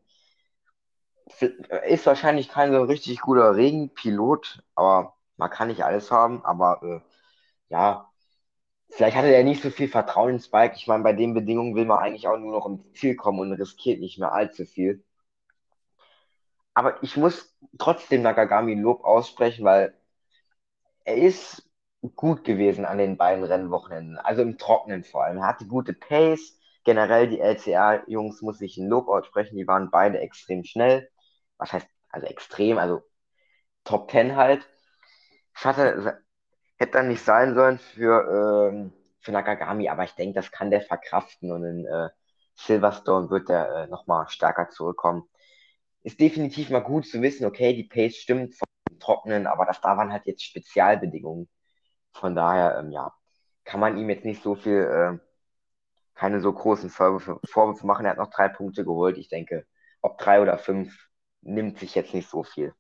[1.86, 6.44] Ist wahrscheinlich kein so richtig guter Regenpilot, aber man kann nicht alles haben.
[6.44, 7.00] Aber äh,
[7.74, 8.10] ja,
[8.90, 10.76] vielleicht hatte er nicht so viel Vertrauen ins Bike.
[10.76, 13.52] Ich meine, bei den Bedingungen will man eigentlich auch nur noch ins Ziel kommen und
[13.54, 15.04] riskiert nicht mehr allzu viel.
[16.74, 19.94] Aber ich muss trotzdem Nakagami Lob aussprechen, weil
[21.04, 21.68] er ist
[22.16, 25.38] gut gewesen an den beiden Rennwochenenden, also im Trockenen vor allem.
[25.38, 26.58] Er hatte gute Pace.
[26.84, 31.08] Generell die LCR-Jungs muss ich ein Lob aussprechen, die waren beide extrem schnell.
[31.62, 33.02] Was heißt, also extrem, also
[33.84, 34.68] Top 10 halt.
[35.54, 36.24] Hatte,
[36.78, 40.82] hätte dann nicht sein sollen für, ähm, für Nakagami, aber ich denke, das kann der
[40.82, 42.08] verkraften und in äh,
[42.56, 45.24] Silverstone wird er äh, nochmal stärker zurückkommen.
[46.02, 49.96] Ist definitiv mal gut zu wissen, okay, die Pace stimmt vom Trocknen, aber das da
[49.96, 51.48] waren halt jetzt Spezialbedingungen.
[52.12, 53.14] Von daher, ähm, ja,
[53.64, 55.18] kann man ihm jetzt nicht so viel, äh,
[56.14, 58.06] keine so großen Vorwürfe, Vorwürfe machen.
[58.06, 59.18] Er hat noch drei Punkte geholt.
[59.18, 59.66] Ich denke,
[60.02, 61.11] ob drei oder fünf
[61.42, 62.74] nimmt sich jetzt nicht so viel.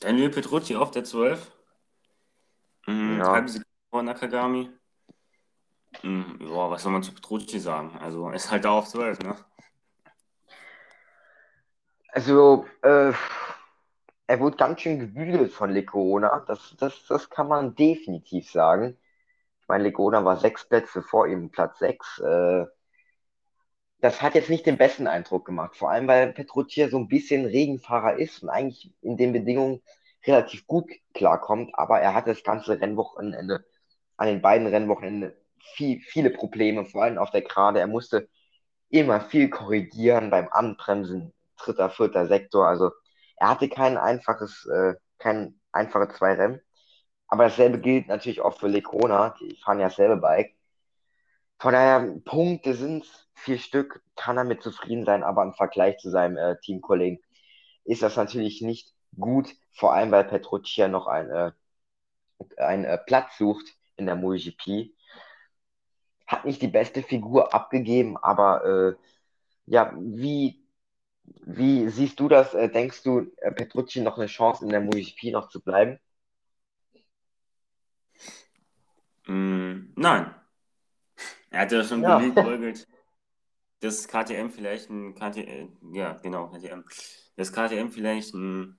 [0.00, 1.52] Daniel Petrucci auf der 12.
[2.86, 3.32] Mhm, Ja.
[3.32, 4.70] halbe Sekunde vor Nakagami.
[6.02, 7.96] Mhm, ja, was soll man zu Petrucci sagen?
[7.98, 9.36] Also, er ist halt da auf 12, ne?
[12.08, 13.12] Also, äh,
[14.26, 16.44] er wurde ganz schön gebügelt von Lecona.
[16.46, 18.98] Das, das, das kann man definitiv sagen.
[19.60, 22.18] Ich meine, Lecona war sechs Plätze vor ihm, Platz sechs.
[22.20, 22.66] Äh,
[24.00, 25.76] das hat jetzt nicht den besten Eindruck gemacht.
[25.76, 29.82] Vor allem, weil Petrucci so ein bisschen Regenfahrer ist und eigentlich in den Bedingungen
[30.26, 33.64] relativ gut klarkommt, aber er hatte das ganze Rennwochenende,
[34.16, 35.32] an den beiden Rennwochenenden
[35.74, 37.80] viel, viele Probleme, vor allem auf der Gerade.
[37.80, 38.28] Er musste
[38.90, 42.66] immer viel korrigieren beim Anbremsen, dritter, vierter Sektor.
[42.68, 42.90] Also
[43.36, 46.60] er hatte kein einfaches, äh, kein einfache zwei Rennen.
[47.28, 50.54] Aber dasselbe gilt natürlich auch für Lecona, die fahren ja dasselbe Bike.
[51.58, 56.10] Von daher, Punkte sind vier Stück, kann er mit zufrieden sein, aber im Vergleich zu
[56.10, 57.20] seinem äh, Teamkollegen
[57.84, 61.52] ist das natürlich nicht gut, vor allem weil Petrucci ja noch ein, äh,
[62.58, 63.66] einen äh, Platz sucht
[63.96, 64.92] in der MotoGP.
[66.26, 68.96] Hat nicht die beste Figur abgegeben, aber äh,
[69.66, 70.64] ja, wie,
[71.24, 72.54] wie siehst du das?
[72.54, 75.98] Äh, denkst du, äh, Petrucci noch eine Chance in der MotoGP noch zu bleiben?
[79.28, 80.35] Mm, nein.
[81.56, 82.86] Er hat ja schon Ja, geliebäugelt,
[83.80, 86.84] dass KTM vielleicht ein KTM, ja, genau, KTM,
[87.36, 88.78] dass KTM vielleicht einen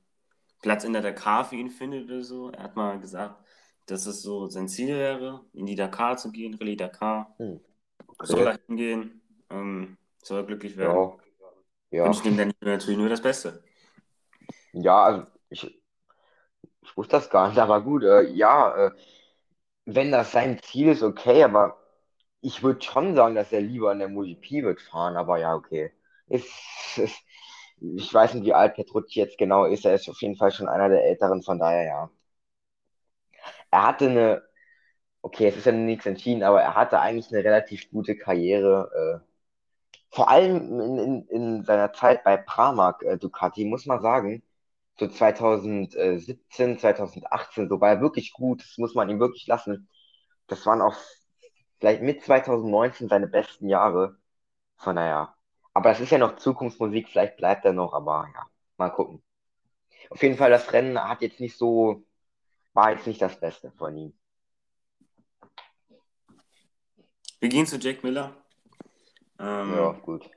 [0.61, 2.51] Platz in der Dakar für ihn findet oder so.
[2.51, 3.43] Er hat mal gesagt,
[3.87, 7.37] dass es so sein Ziel wäre, in die Dakar zu gehen, Rallye Dakar.
[7.39, 7.57] hm,
[8.23, 8.47] Soll okay.
[8.47, 11.01] er hingehen, ähm, soll er glücklich werden.
[11.01, 11.17] Ja,
[11.91, 12.03] ja.
[12.03, 13.63] Wünsche ihm dann natürlich nur das Beste.
[14.71, 15.81] Ja, also ich,
[16.81, 18.91] ich wusste das gar nicht, aber gut, äh, ja, äh,
[19.85, 21.77] wenn das sein Ziel ist, okay, aber
[22.41, 25.91] ich würde schon sagen, dass er lieber in der MotoGP wird fahren, aber ja, okay.
[26.27, 26.47] Ist,
[26.97, 27.15] ist,
[27.81, 30.67] ich weiß nicht, wie alt Petrucci jetzt genau ist, er ist auf jeden Fall schon
[30.67, 32.09] einer der Älteren, von daher ja.
[33.71, 34.43] Er hatte eine,
[35.21, 39.27] okay, es ist ja nichts entschieden, aber er hatte eigentlich eine relativ gute Karriere, äh,
[40.15, 44.43] vor allem in, in, in seiner Zeit bei Pramac äh, Ducati, muss man sagen,
[44.99, 49.89] so 2017, 2018, so war er wirklich gut, das muss man ihm wirklich lassen.
[50.47, 50.95] Das waren auch
[51.79, 54.17] vielleicht mit 2019 seine besten Jahre.
[54.77, 55.35] Von daher.
[55.73, 58.45] Aber das ist ja noch Zukunftsmusik, vielleicht bleibt er noch, aber ja,
[58.77, 59.23] mal gucken.
[60.09, 62.03] Auf jeden Fall, das Rennen hat jetzt nicht so,
[62.73, 64.19] war jetzt nicht das Beste von ihm.
[67.39, 68.35] Wir gehen zu Jack Miller.
[69.65, 70.29] Ja, Ähm, gut.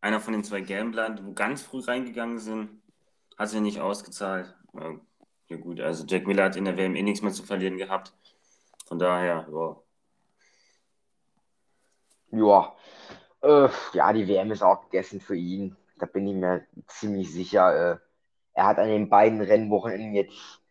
[0.00, 2.82] einer von den zwei Gamblern, wo ganz früh reingegangen sind,
[3.38, 4.54] hat sich nicht ausgezahlt.
[5.48, 8.14] Ja gut, also Jack Miller hat in der WM eh nichts mehr zu verlieren gehabt.
[8.86, 9.76] Von daher, ja.
[12.30, 12.74] Ja,
[13.42, 15.76] äh, ja, die WM ist auch gegessen für ihn.
[15.98, 17.94] Da bin ich mir ziemlich sicher.
[17.94, 17.98] Äh,
[18.54, 20.62] er hat an den beiden Rennwochenenden jetzt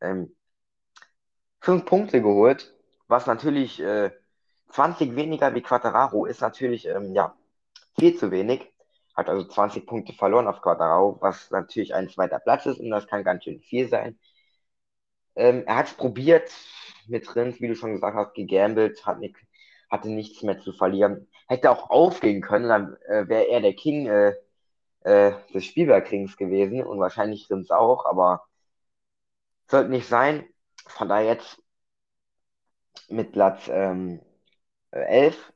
[0.00, 0.34] ähm,
[1.60, 2.74] fünf Punkte geholt,
[3.08, 4.10] was natürlich äh,
[4.70, 7.36] 20 weniger wie Quattararo ist natürlich ähm, ja,
[7.98, 8.72] viel zu wenig.
[9.16, 13.06] Hat also 20 Punkte verloren auf Quattararo, was natürlich ein zweiter Platz ist und das
[13.06, 14.18] kann ganz schön viel sein.
[15.36, 16.50] Ähm, er hat es probiert
[17.06, 19.36] mit Rins, wie du schon gesagt hast, gegambelt, hat nicht,
[19.90, 21.28] hatte nichts mehr zu verlieren.
[21.48, 24.34] Hätte auch aufgehen können, dann äh, wäre er der King äh,
[25.02, 28.44] äh, des Spielbergrings gewesen und wahrscheinlich Rins auch, aber
[29.70, 30.44] sollte nicht sein.
[30.88, 31.62] Von daher jetzt
[33.08, 34.20] mit Platz ähm,
[34.90, 35.52] 11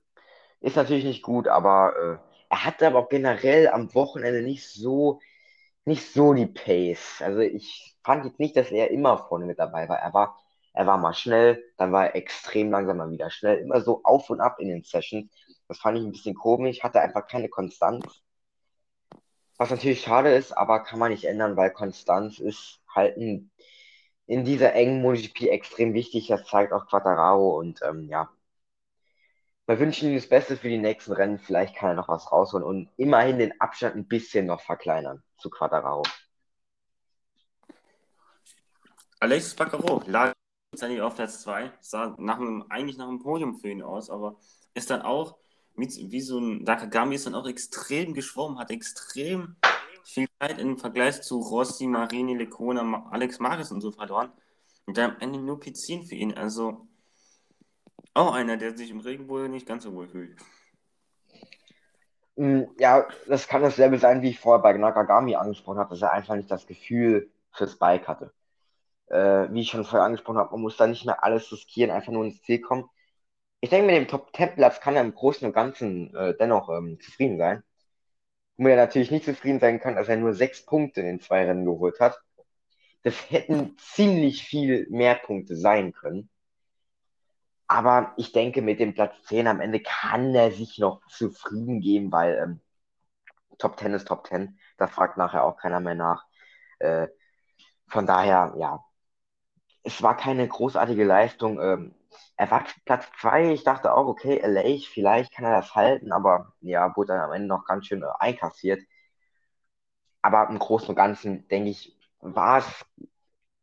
[0.60, 5.20] ist natürlich nicht gut, aber äh, er hatte aber auch generell am Wochenende nicht so,
[5.84, 7.22] nicht so die Pace.
[7.22, 9.98] Also ich fand jetzt nicht, dass er immer vorne mit dabei war.
[9.98, 10.38] Er war,
[10.72, 14.30] er war mal schnell, dann war er extrem langsam mal wieder schnell, immer so auf
[14.30, 15.30] und ab in den Sessions.
[15.68, 18.22] Das fand ich ein bisschen komisch, hatte einfach keine Konstanz.
[19.58, 23.50] Was natürlich schade ist, aber kann man nicht ändern, weil Konstanz ist halt in,
[24.26, 26.28] in dieser engen MotoGP extrem wichtig.
[26.28, 28.30] Das zeigt auch Quattararo und ähm, ja.
[29.66, 31.38] Wir wünschen ihm das Beste für die nächsten Rennen.
[31.38, 35.50] Vielleicht kann er noch was rausholen und immerhin den Abstand ein bisschen noch verkleinern zu
[35.50, 36.02] Quattararo.
[39.20, 40.08] Alexis Baccarot
[40.72, 44.36] letztendlich auf Platz 2, sah nach einem, eigentlich nach einem Podium für ihn aus, aber
[44.74, 45.36] ist dann auch,
[45.74, 49.56] mit, wie so ein Nakagami ist dann auch extrem geschwommen, hat extrem
[50.04, 54.32] viel Zeit im Vergleich zu Rossi, Marini, Lecona, Alex Marquez und so verloren.
[54.86, 56.34] Und dann am Ende nur Pizin für ihn.
[56.34, 56.86] Also
[58.14, 60.36] auch einer, der sich im Regen wohl nicht ganz so wohl fühlt.
[62.36, 66.12] Mm, Ja, das kann dasselbe sein, wie ich vorher bei Nakagami angesprochen habe, dass er
[66.12, 68.32] einfach nicht das Gefühl fürs Bike hatte.
[69.10, 72.12] Äh, wie ich schon vorher angesprochen habe, man muss da nicht mehr alles riskieren, einfach
[72.12, 72.88] nur ins Ziel kommen.
[73.60, 77.38] Ich denke, mit dem Top-10-Platz kann er im Großen und Ganzen äh, dennoch ähm, zufrieden
[77.38, 77.62] sein.
[78.56, 81.44] Womit er natürlich nicht zufrieden sein kann, dass er nur sechs Punkte in den zwei
[81.46, 82.20] Rennen geholt hat.
[83.02, 86.30] Das hätten ziemlich viel mehr Punkte sein können.
[87.66, 92.12] Aber ich denke, mit dem Platz 10 am Ende kann er sich noch zufrieden geben,
[92.12, 92.60] weil ähm,
[93.58, 94.58] Top 10 ist Top 10.
[94.76, 96.24] Da fragt nachher auch keiner mehr nach.
[96.80, 97.08] Äh,
[97.88, 98.84] von daher, ja,
[99.82, 101.60] es war keine großartige Leistung.
[101.60, 101.94] Ähm,
[102.36, 103.52] er war Platz 2.
[103.52, 107.32] Ich dachte auch, okay, LA, vielleicht kann er das halten, aber ja, wurde dann am
[107.32, 108.82] Ende noch ganz schön äh, einkassiert.
[110.22, 112.86] Aber im Großen und Ganzen, denke ich, war es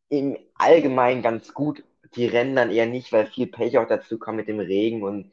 [0.10, 1.84] im Allgemeinen ganz gut.
[2.16, 5.32] Die Rennen dann eher nicht, weil viel Pech auch dazu kam mit dem Regen und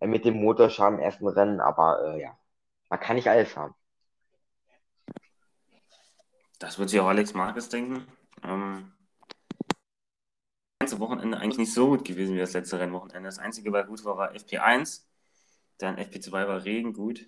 [0.00, 1.60] äh, mit dem Motorschaden im ersten Rennen.
[1.60, 2.38] Aber äh, ja,
[2.88, 3.74] man kann nicht alles haben.
[6.58, 8.06] Das wird sich auch Alex Marquez denken.
[8.42, 8.92] Ähm,
[10.84, 13.26] ganze Wochenende eigentlich nicht so gut gewesen wie das letzte Rennwochenende.
[13.26, 15.04] Das einzige, was gut war, war FP1.
[15.78, 17.20] Dann FP2 war Regen gut.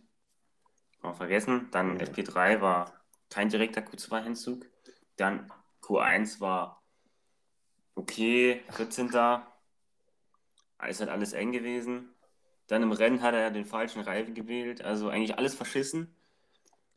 [1.00, 1.68] Kann man vergessen.
[1.70, 2.04] Dann ja.
[2.04, 2.92] FP3 war
[3.30, 4.66] kein direkter Q2-Hinzug.
[5.16, 6.82] Dann Q1 war
[7.94, 9.06] okay, 14.
[10.86, 12.10] Es hat alles eng gewesen.
[12.66, 16.14] Dann im Rennen hat er den falschen Reifen gewählt, also eigentlich alles verschissen.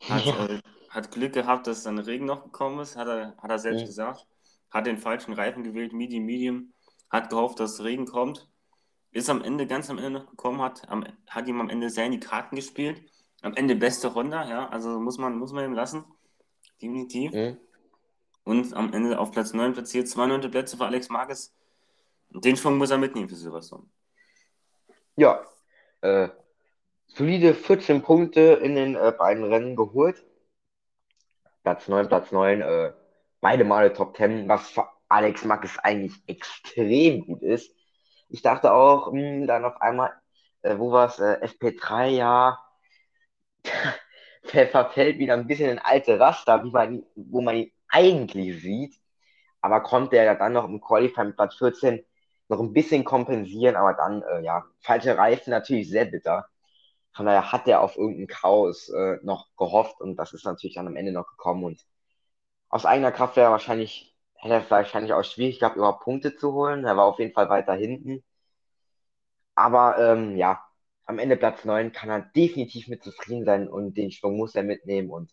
[0.01, 0.45] Hat, ja.
[0.47, 3.81] äh, hat Glück gehabt, dass dann Regen noch gekommen ist, hat er, hat er selbst
[3.81, 3.85] ja.
[3.85, 4.27] gesagt.
[4.71, 6.73] Hat den falschen Reifen gewählt, Medium, Medium.
[7.09, 8.49] Hat gehofft, dass Regen kommt.
[9.11, 12.05] Ist am Ende, ganz am Ende noch gekommen, hat, am, hat ihm am Ende sehr
[12.05, 13.01] in die Karten gespielt.
[13.41, 16.03] Am Ende beste Honda, ja, also muss man, muss man ihm lassen.
[16.81, 17.33] Definitiv.
[17.33, 17.57] Mhm.
[18.43, 21.53] Und am Ende auf Platz 9 platziert, zwei neunte Plätze für Alex Marquez.
[22.29, 23.85] Den Schwung muss er mitnehmen für Silverstone.
[25.15, 25.43] Ja,
[26.01, 26.29] äh,
[27.07, 30.23] solide 14 Punkte in den äh, beiden Rennen geholt.
[31.63, 32.93] Platz 9, Platz 9, äh,
[33.41, 37.73] beide Male Top 10, was für Alex Marquez eigentlich extrem gut ist.
[38.29, 40.13] Ich dachte auch, mh, hm, dann auf einmal,
[40.61, 42.59] äh, wo war es, äh, FP3, ja,
[44.43, 48.95] verfällt wieder ein bisschen in alte Raster, wie man, wo man ihn eigentlich sieht.
[49.61, 52.05] Aber konnte er dann noch im Qualifying mit Platz 14
[52.49, 56.47] noch ein bisschen kompensieren, aber dann, äh, ja, falsche Reifen natürlich sehr bitter.
[57.13, 60.87] Von daher hat er auf irgendein Chaos äh, noch gehofft und das ist natürlich dann
[60.87, 61.85] am Ende noch gekommen und
[62.69, 66.53] aus eigener Kraft wäre er wahrscheinlich, hätte er wahrscheinlich auch schwierig gehabt, überhaupt Punkte zu
[66.53, 66.85] holen.
[66.85, 68.23] Er war auf jeden Fall weiter hinten.
[69.55, 70.63] Aber ähm, ja,
[71.05, 74.63] am Ende Platz 9 kann er definitiv mit zufrieden sein und den Schwung muss er
[74.63, 75.31] mitnehmen und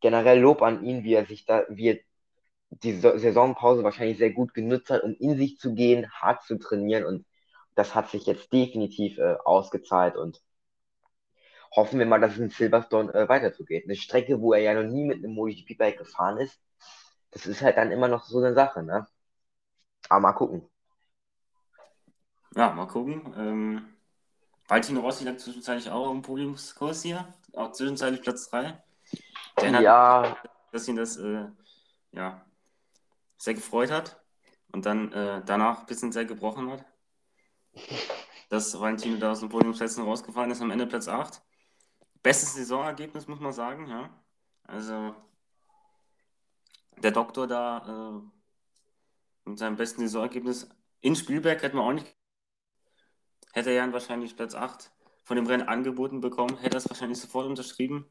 [0.00, 1.98] generell Lob an ihn, wie er sich da, wie er
[2.70, 7.04] die Saisonpause wahrscheinlich sehr gut genutzt hat, um in sich zu gehen, hart zu trainieren
[7.04, 7.26] und
[7.74, 10.40] das hat sich jetzt definitiv äh, ausgezahlt und
[11.74, 13.84] hoffen wir mal, dass es in Silverstone äh, weiterzugeht.
[13.84, 16.60] Eine Strecke, wo er ja noch nie mit einem MotoGP-Bike gefahren ist,
[17.30, 19.06] das ist halt dann immer noch so eine Sache, ne?
[20.08, 20.68] Aber mal gucken.
[22.54, 23.34] Ja, mal gucken.
[23.36, 23.88] Ähm,
[24.68, 28.82] Valentino Rossi lag zwischenzeitlich auch im Podiumskurs hier, auch zwischenzeitlich Platz 3.
[29.80, 30.36] ja.
[30.42, 31.46] Hat, dass ihn das äh,
[32.12, 32.44] ja,
[33.38, 34.20] sehr gefreut hat
[34.72, 36.84] und dann äh, danach ein bisschen sehr gebrochen hat.
[38.50, 41.40] Dass Valentino da aus dem Podiumsplätzen rausgefallen ist, am Ende Platz 8.
[42.22, 44.10] Bestes Saisonergebnis, muss man sagen, ja.
[44.64, 45.14] Also
[46.98, 48.22] der Doktor da
[49.44, 50.68] äh, mit seinem besten Saisonergebnis
[51.00, 52.16] in Spielberg hätte man auch nicht.
[53.52, 54.92] Hätte er ja wahrscheinlich Platz 8
[55.24, 58.06] von dem Rennen angeboten bekommen, hätte er es wahrscheinlich sofort unterschrieben.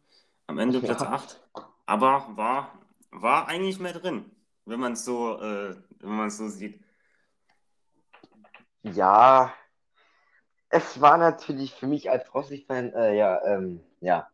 [0.47, 0.86] Am Ende ja.
[0.86, 1.41] Platz 8.
[1.86, 2.80] Aber war,
[3.12, 4.30] war eigentlich mehr drin,
[4.65, 6.84] wenn man es so, äh, wenn man so sieht.
[8.84, 9.54] Ja,
[10.69, 14.28] es war natürlich für mich als Rossi-Fan äh, ja, ähm, ja,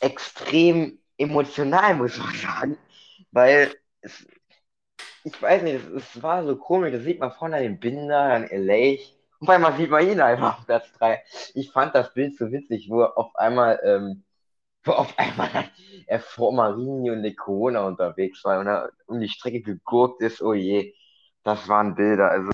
[0.00, 2.78] extrem emotional, muss man sagen.
[3.32, 4.26] Weil es,
[5.24, 8.48] ich weiß nicht, es, es war so komisch, da sieht man vorne den Binder, dann
[8.48, 8.96] LA
[9.40, 11.22] und auf einmal sieht man ihn einfach auf Platz 3.
[11.54, 14.24] Ich fand das Bild so witzig, wo auf einmal, ähm,
[14.84, 15.50] wo auf einmal
[16.06, 20.54] er vor Marini und Corona unterwegs war und er um die Strecke gegurkt ist, oh
[20.54, 20.94] je,
[21.44, 22.30] das waren Bilder.
[22.30, 22.50] Also,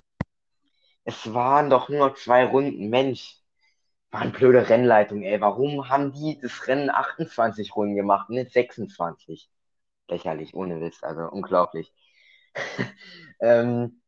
[1.05, 3.39] es waren doch nur zwei Runden, Mensch.
[4.15, 5.41] Eine blöde Rennleitung, ey.
[5.41, 9.51] Warum haben die das Rennen 28 Runden gemacht, nicht 26?
[10.09, 11.93] Lächerlich, ohne Witz, also unglaublich.
[13.41, 14.01] ähm,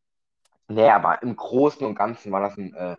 [0.69, 2.97] nee, aber im Großen und Ganzen war das ein, äh,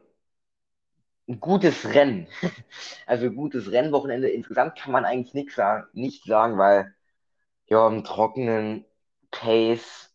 [1.30, 2.28] ein gutes Rennen.
[3.08, 4.30] also gutes Rennwochenende.
[4.30, 6.94] Insgesamt kann man eigentlich nichts sagen, nicht sagen, weil
[7.68, 8.86] ja, im trockenen
[9.32, 10.14] Pace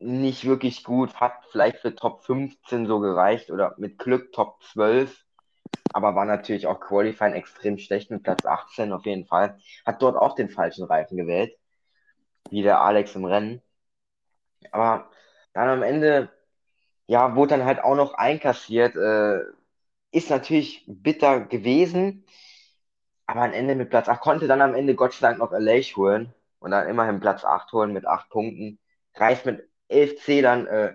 [0.00, 5.24] nicht wirklich gut, hat vielleicht für Top 15 so gereicht oder mit Glück Top 12
[5.92, 9.58] aber war natürlich auch Qualifying extrem schlecht mit Platz 18 auf jeden Fall.
[9.86, 11.56] Hat dort auch den falschen Reifen gewählt,
[12.50, 13.62] wie der Alex im Rennen.
[14.70, 15.10] Aber
[15.52, 16.30] dann am Ende,
[17.06, 18.96] ja, wurde dann halt auch noch einkassiert.
[18.96, 19.40] Äh,
[20.12, 22.26] ist natürlich bitter gewesen,
[23.26, 25.80] aber am Ende mit Platz 8 konnte dann am Ende Gott sei Dank noch LA
[25.96, 28.78] holen und dann immerhin Platz 8 holen mit 8 Punkten.
[29.14, 30.94] Reicht mit 11 C dann äh,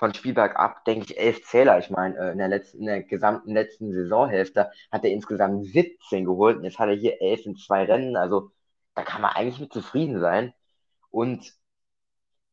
[0.00, 1.78] von Spielberg ab, denke ich, elf Zähler.
[1.78, 6.56] Ich meine, äh, in, der in der gesamten letzten Saisonhälfte hat er insgesamt 17 geholt
[6.56, 8.16] und jetzt hat er hier elf in zwei Rennen.
[8.16, 8.50] Also
[8.94, 10.54] da kann man eigentlich mit zufrieden sein.
[11.10, 11.52] Und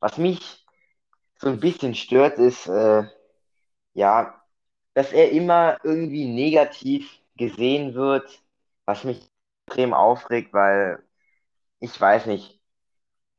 [0.01, 0.65] was mich
[1.39, 3.03] so ein bisschen stört, ist, äh,
[3.93, 4.41] ja,
[4.93, 8.43] dass er immer irgendwie negativ gesehen wird,
[8.86, 9.21] was mich
[9.67, 11.01] extrem aufregt, weil
[11.79, 12.56] ich weiß nicht,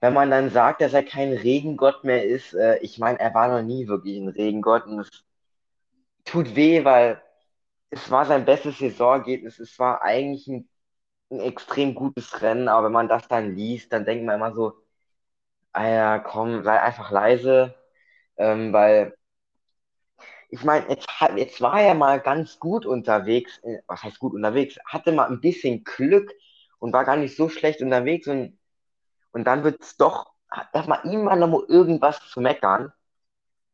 [0.01, 3.49] wenn man dann sagt, dass er kein Regengott mehr ist, äh, ich meine, er war
[3.49, 5.11] noch nie wirklich ein Regengott und es
[6.25, 7.21] tut weh, weil
[7.91, 9.61] es war sein bestes Saisonergebnis.
[9.61, 10.69] Es war eigentlich ein,
[11.33, 14.75] ein extrem gutes Rennen, aber wenn man das dann liest, dann denkt man immer so,
[15.73, 17.75] ah ja, komm, sei einfach leise,
[18.39, 19.15] ähm, weil
[20.51, 21.07] ich meine, jetzt,
[21.37, 25.41] jetzt war er mal ganz gut unterwegs, äh, was heißt gut unterwegs, hatte mal ein
[25.41, 26.33] bisschen Glück
[26.79, 28.58] und war gar nicht so schlecht unterwegs und,
[29.39, 30.33] und dann wird es doch,
[30.73, 32.93] dass man ihm mal noch mal irgendwas zu meckern.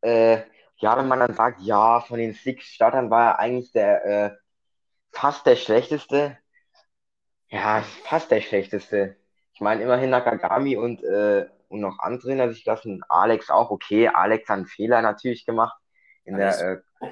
[0.03, 0.43] Äh,
[0.77, 4.37] ja, wenn man dann sagt, ja, von den six Startern war er eigentlich der äh,
[5.11, 6.37] fast der schlechteste.
[7.49, 9.17] Ja, fast der schlechteste.
[9.55, 13.03] Ich meine, immerhin Nakagami und, äh, und noch andere hinter sich lassen.
[13.09, 14.09] Alex auch, okay.
[14.09, 15.79] Alex hat einen Fehler natürlich gemacht.
[16.25, 17.09] In der, äh,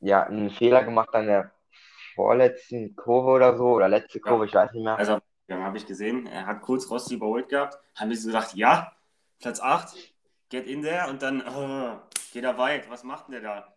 [0.00, 1.52] ja, einen Fehler gemacht an der
[2.16, 4.48] vorletzten Kurve oder so, oder letzte Kurve, ja.
[4.48, 4.98] ich weiß nicht mehr.
[4.98, 5.20] Also,
[5.52, 7.78] ja, habe ich gesehen, er hat kurz Rossi überholt gehabt.
[7.94, 8.92] Haben wir so gedacht, ja,
[9.40, 9.94] Platz 8,
[10.48, 11.98] get in there und dann, oh,
[12.32, 13.74] geht er weit, was macht denn der da?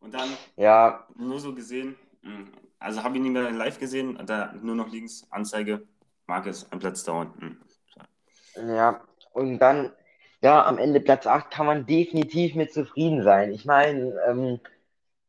[0.00, 1.06] Und dann ja.
[1.16, 5.26] nur so gesehen, hm, also habe ich nicht mehr live gesehen, da nur noch links
[5.30, 5.86] Anzeige,
[6.26, 7.60] Marcus ein Platz da unten.
[8.56, 9.92] Ja, und dann,
[10.42, 13.52] ja, am Ende Platz 8 kann man definitiv mit zufrieden sein.
[13.52, 14.60] Ich meine, ähm,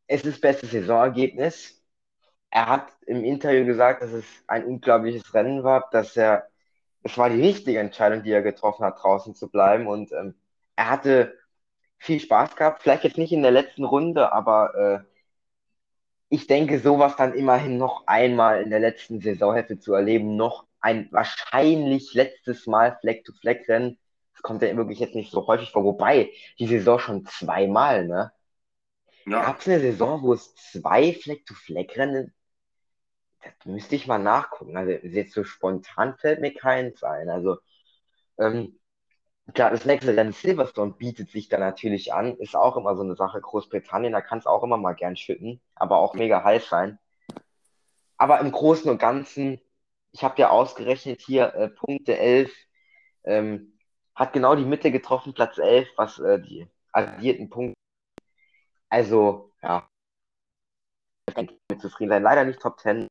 [0.07, 1.81] es ist bestes Saisonergebnis.
[2.49, 6.47] Er hat im Interview gesagt, dass es ein unglaubliches Rennen war, dass er,
[7.03, 10.35] es war die richtige Entscheidung, die er getroffen hat, draußen zu bleiben und ähm,
[10.75, 11.37] er hatte
[11.99, 12.81] viel Spaß gehabt.
[12.83, 15.15] Vielleicht jetzt nicht in der letzten Runde, aber äh,
[16.29, 21.07] ich denke, sowas dann immerhin noch einmal in der letzten Saisonhälfte zu erleben, noch ein
[21.11, 23.97] wahrscheinlich letztes Mal Fleck-to-Fleck-Rennen.
[24.33, 25.83] Das kommt ja wirklich jetzt nicht so häufig vor.
[25.83, 28.31] Wobei, die Saison schon zweimal, ne?
[29.25, 29.43] Ja.
[29.43, 32.33] Gab es eine Saison, wo es zwei Fleck-to-Fleck-Rennen
[33.59, 34.75] das müsste ich mal nachgucken.
[34.75, 37.29] Also jetzt so spontan fällt mir keins ein.
[37.29, 37.57] Also
[38.39, 38.79] ähm,
[39.53, 42.35] Klar, das nächste Rennen Silverstone bietet sich da natürlich an.
[42.37, 43.39] Ist auch immer so eine Sache.
[43.39, 46.97] Großbritannien, da kann es auch immer mal gern schütten, aber auch mega heiß sein.
[48.17, 49.61] Aber im Großen und Ganzen,
[50.13, 52.51] ich habe ja ausgerechnet hier äh, Punkte 11,
[53.25, 53.77] ähm,
[54.15, 57.75] hat genau die Mitte getroffen, Platz 11, was äh, die addierten Punkte.
[58.95, 59.89] Also, ja,
[61.27, 61.35] ich
[61.69, 62.23] mit zufrieden sein.
[62.23, 63.09] Leider nicht Top 10.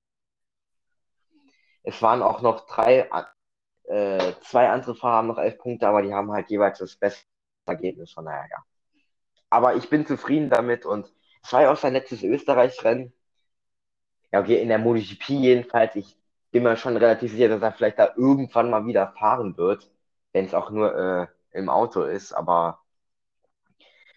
[1.83, 3.11] Es waren auch noch drei
[3.85, 7.27] äh, zwei andere Fahrer haben noch elf Punkte, aber die haben halt jeweils das beste
[7.67, 8.65] Ergebnis, von daher, ja.
[9.51, 13.13] Aber ich bin zufrieden damit und es war ja auch sein letztes Österreich-Rennen.
[14.33, 15.97] Ja, okay, in der MotoGP jedenfalls.
[15.97, 16.17] Ich
[16.51, 19.91] bin mir schon relativ sicher, dass er vielleicht da irgendwann mal wieder fahren wird,
[20.33, 22.33] wenn es auch nur äh, im Auto ist.
[22.33, 22.84] Aber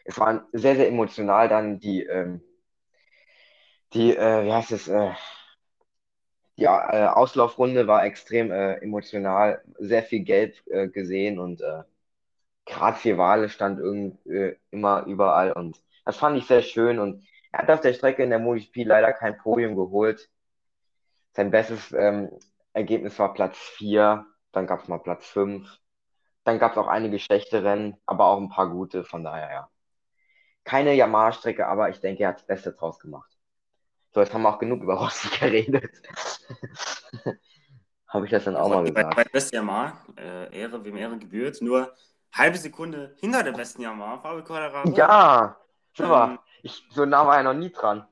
[0.08, 2.42] es war sehr, sehr emotional dann die, ähm,
[3.94, 5.12] die, äh, wie heißt es, äh,
[6.58, 6.68] die äh,
[7.08, 11.84] Auslaufrunde war extrem äh, emotional, sehr viel Gelb äh, gesehen und äh,
[12.66, 17.62] gerade Wale stand irgend, äh, immer überall und das fand ich sehr schön und er
[17.64, 20.30] hat auf der Strecke in der MotoGP leider kein Podium geholt.
[21.34, 22.30] Sein bestes ähm,
[22.74, 25.80] Ergebnis war Platz 4, dann gab es mal Platz 5,
[26.46, 29.70] dann gab es auch einige schlechte Rennen, aber auch ein paar gute, von daher ja.
[30.68, 33.32] Keine Yamaha-Strecke, aber ich denke, er hat das Beste draus gemacht.
[34.14, 36.02] So, jetzt haben wir auch genug über Rossi geredet.
[38.10, 39.16] Habe ich das dann auch mal gesagt.
[39.16, 41.96] Bei, bei beste Yamaha, äh, Ehre, wem Ehre gebührt, nur
[42.34, 44.90] halbe Sekunde hinter der besten Yamaha, Fabio Quadraro.
[44.90, 45.58] Ja,
[45.94, 46.32] super.
[46.32, 48.06] Ähm, ich, so nah war er noch nie dran.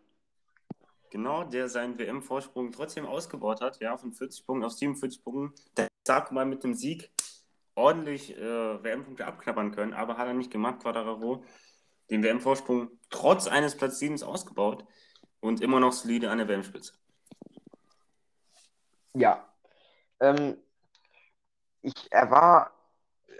[1.09, 5.53] Genau, der seinen WM-Vorsprung trotzdem ausgebaut hat, ja, von 40 Punkten auf 47 Punkten.
[5.75, 7.11] Der sag mal mit dem Sieg
[7.75, 11.43] ordentlich äh, WM-Punkte abknabbern können, aber hat er nicht gemacht, Quadraro.
[12.09, 14.85] Den WM-Vorsprung trotz eines Platz 7 ausgebaut
[15.39, 16.93] und immer noch solide an der WM-Spitze.
[19.13, 19.47] Ja.
[20.19, 20.57] Ähm,
[21.81, 22.71] ich, er war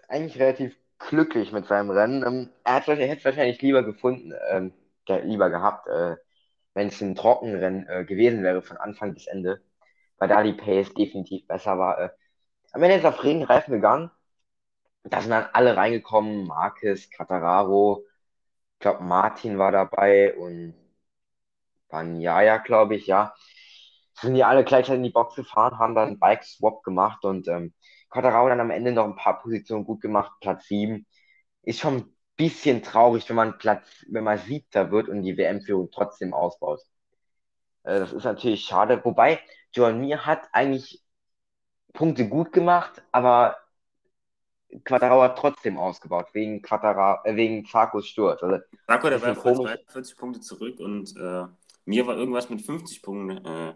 [0.08, 2.24] eigentlich relativ glücklich mit seinem Rennen.
[2.26, 4.74] Ähm, er, hat, er hätte es wahrscheinlich lieber gefunden, ähm,
[5.08, 6.16] lieber gehabt, äh,
[6.74, 9.62] wenn es ein Trockenrennen äh, gewesen wäre von Anfang bis Ende,
[10.18, 12.00] weil da die Pace definitiv besser war.
[12.00, 12.10] Äh,
[12.72, 14.12] am Ende ist auf Regenreifen gegangen.
[15.04, 18.06] Da sind dann alle reingekommen, Marquez, Quattararo,
[18.86, 20.76] glaube Martin war dabei und
[21.90, 23.34] Banyaya, glaube ich, ja
[24.22, 27.74] sind ja alle gleichzeitig in die Box gefahren, haben dann Bike-Swap gemacht und ähm,
[28.14, 31.06] dann am Ende noch ein paar Positionen gut gemacht, Platz 7.
[31.64, 35.90] Ist schon ein bisschen traurig, wenn man Platz, wenn man Siebter wird und die WM-Führung
[35.92, 36.82] trotzdem ausbaut.
[37.84, 39.04] Äh, das ist natürlich schade.
[39.04, 39.40] Wobei,
[39.74, 41.04] Joan Mir hat eigentlich
[41.94, 43.58] Punkte gut gemacht, aber
[44.90, 48.42] Hat trotzdem ausgebaut, wegen Quattararo, äh, wegen Zarkos Sturz.
[48.44, 51.46] Also, Zarko, der war 40 Punkte zurück und äh,
[51.86, 53.74] mir war irgendwas mit 50 Punkten, äh,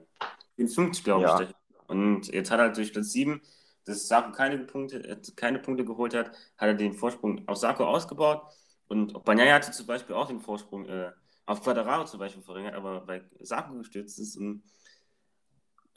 [0.57, 1.41] 50 glaube ja.
[1.41, 1.49] ich.
[1.87, 3.41] Und jetzt hat er durch Platz 7
[3.89, 6.27] dass Sarko keine Punkte, äh, keine Punkte geholt hat,
[6.57, 8.43] hat er den Vorsprung auf Sarko ausgebaut.
[8.87, 11.11] Und Banyaya hatte zum Beispiel auch den Vorsprung äh,
[11.45, 14.63] auf Quadraro zum Beispiel verringert, aber bei Sarko gestützt ist und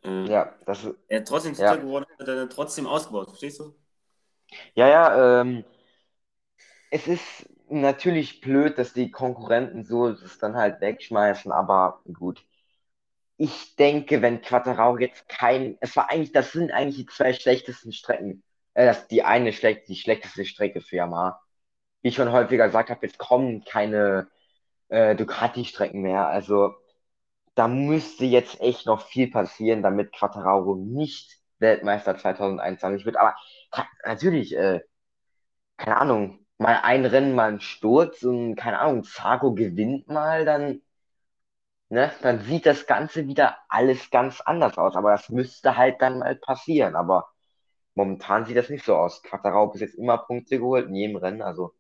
[0.04, 1.76] äh, ja, das er trotzdem ja.
[1.76, 3.74] geworden hat, er dann trotzdem ausgebaut, verstehst du?
[4.74, 5.64] Ja, ja, ähm,
[6.90, 12.44] es ist natürlich blöd, dass die Konkurrenten so das dann halt wegschmeißen, aber gut.
[13.38, 17.92] Ich denke, wenn Quattarao jetzt kein, es war eigentlich, das sind eigentlich die zwei schlechtesten
[17.92, 18.42] Strecken,
[18.74, 21.40] äh, das die eine schlecht, die schlechteste Strecke für Yamaha.
[22.02, 24.28] Wie ich schon häufiger gesagt habe, jetzt kommen keine
[24.90, 26.74] äh, Ducati-Strecken mehr, also
[27.54, 33.16] da müsste jetzt echt noch viel passieren, damit Quattararo nicht Weltmeister 2021 wird.
[33.16, 33.34] Aber
[34.04, 34.80] natürlich, äh,
[35.76, 40.82] keine Ahnung, mal ein Rennen, mal ein Sturz und keine Ahnung, Zago gewinnt mal, dann,
[41.90, 44.96] ne, dann sieht das Ganze wieder alles ganz anders aus.
[44.96, 46.96] Aber das müsste halt dann mal passieren.
[46.96, 47.28] Aber
[47.94, 49.22] momentan sieht das nicht so aus.
[49.22, 51.74] Quattararo bis jetzt immer Punkte geholt in jedem Rennen, also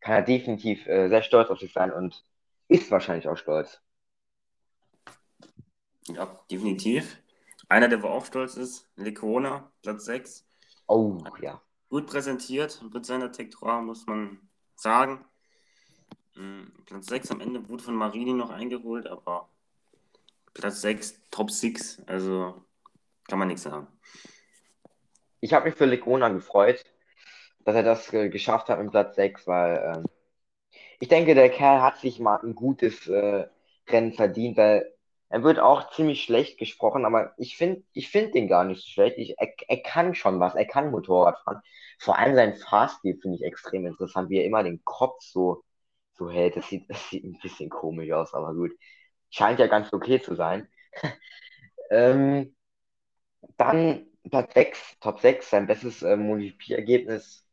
[0.00, 2.24] kann er definitiv äh, sehr stolz auf sich sein und
[2.68, 3.80] ist wahrscheinlich auch stolz.
[6.06, 7.18] Ja, definitiv.
[7.68, 10.47] Einer, der auch stolz ist, Lecona, Platz 6.
[10.88, 11.62] Oh, ja.
[11.90, 14.40] Gut präsentiert mit seiner 3, muss man
[14.74, 15.24] sagen.
[16.34, 19.48] Hm, Platz 6 am Ende wurde von Marini noch eingeholt, aber
[20.54, 22.62] Platz 6, Top 6, also
[23.28, 23.86] kann man nichts sagen.
[25.40, 26.84] Ich habe mich für Lecona gefreut,
[27.64, 30.08] dass er das äh, geschafft hat mit Platz 6, weil äh,
[31.00, 33.46] ich denke, der Kerl hat sich mal ein gutes äh,
[33.88, 34.92] Rennen verdient, weil
[35.30, 39.18] er wird auch ziemlich schlecht gesprochen, aber ich finde ich find den gar nicht schlecht.
[39.18, 41.60] Ich, er, er kann schon was, er kann Motorrad fahren.
[41.98, 45.62] Vor allem sein Fahrstil finde ich extrem interessant, wie er immer den Kopf so,
[46.14, 46.56] so hält.
[46.56, 48.72] Das sieht, das sieht ein bisschen komisch aus, aber gut.
[49.30, 50.68] Scheint ja ganz okay zu sein.
[51.90, 52.54] ähm,
[53.56, 57.44] dann Platz 6, Top 6, sein bestes äh, MotoGP-Ergebnis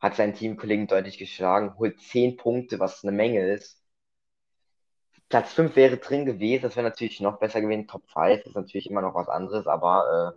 [0.00, 3.77] hat seinen Teamkollegen deutlich geschlagen, holt 10 Punkte, was eine Menge ist.
[5.28, 7.86] Platz 5 wäre drin gewesen, das wäre natürlich noch besser gewesen.
[7.88, 10.34] Top 5 ist natürlich immer noch was anderes, aber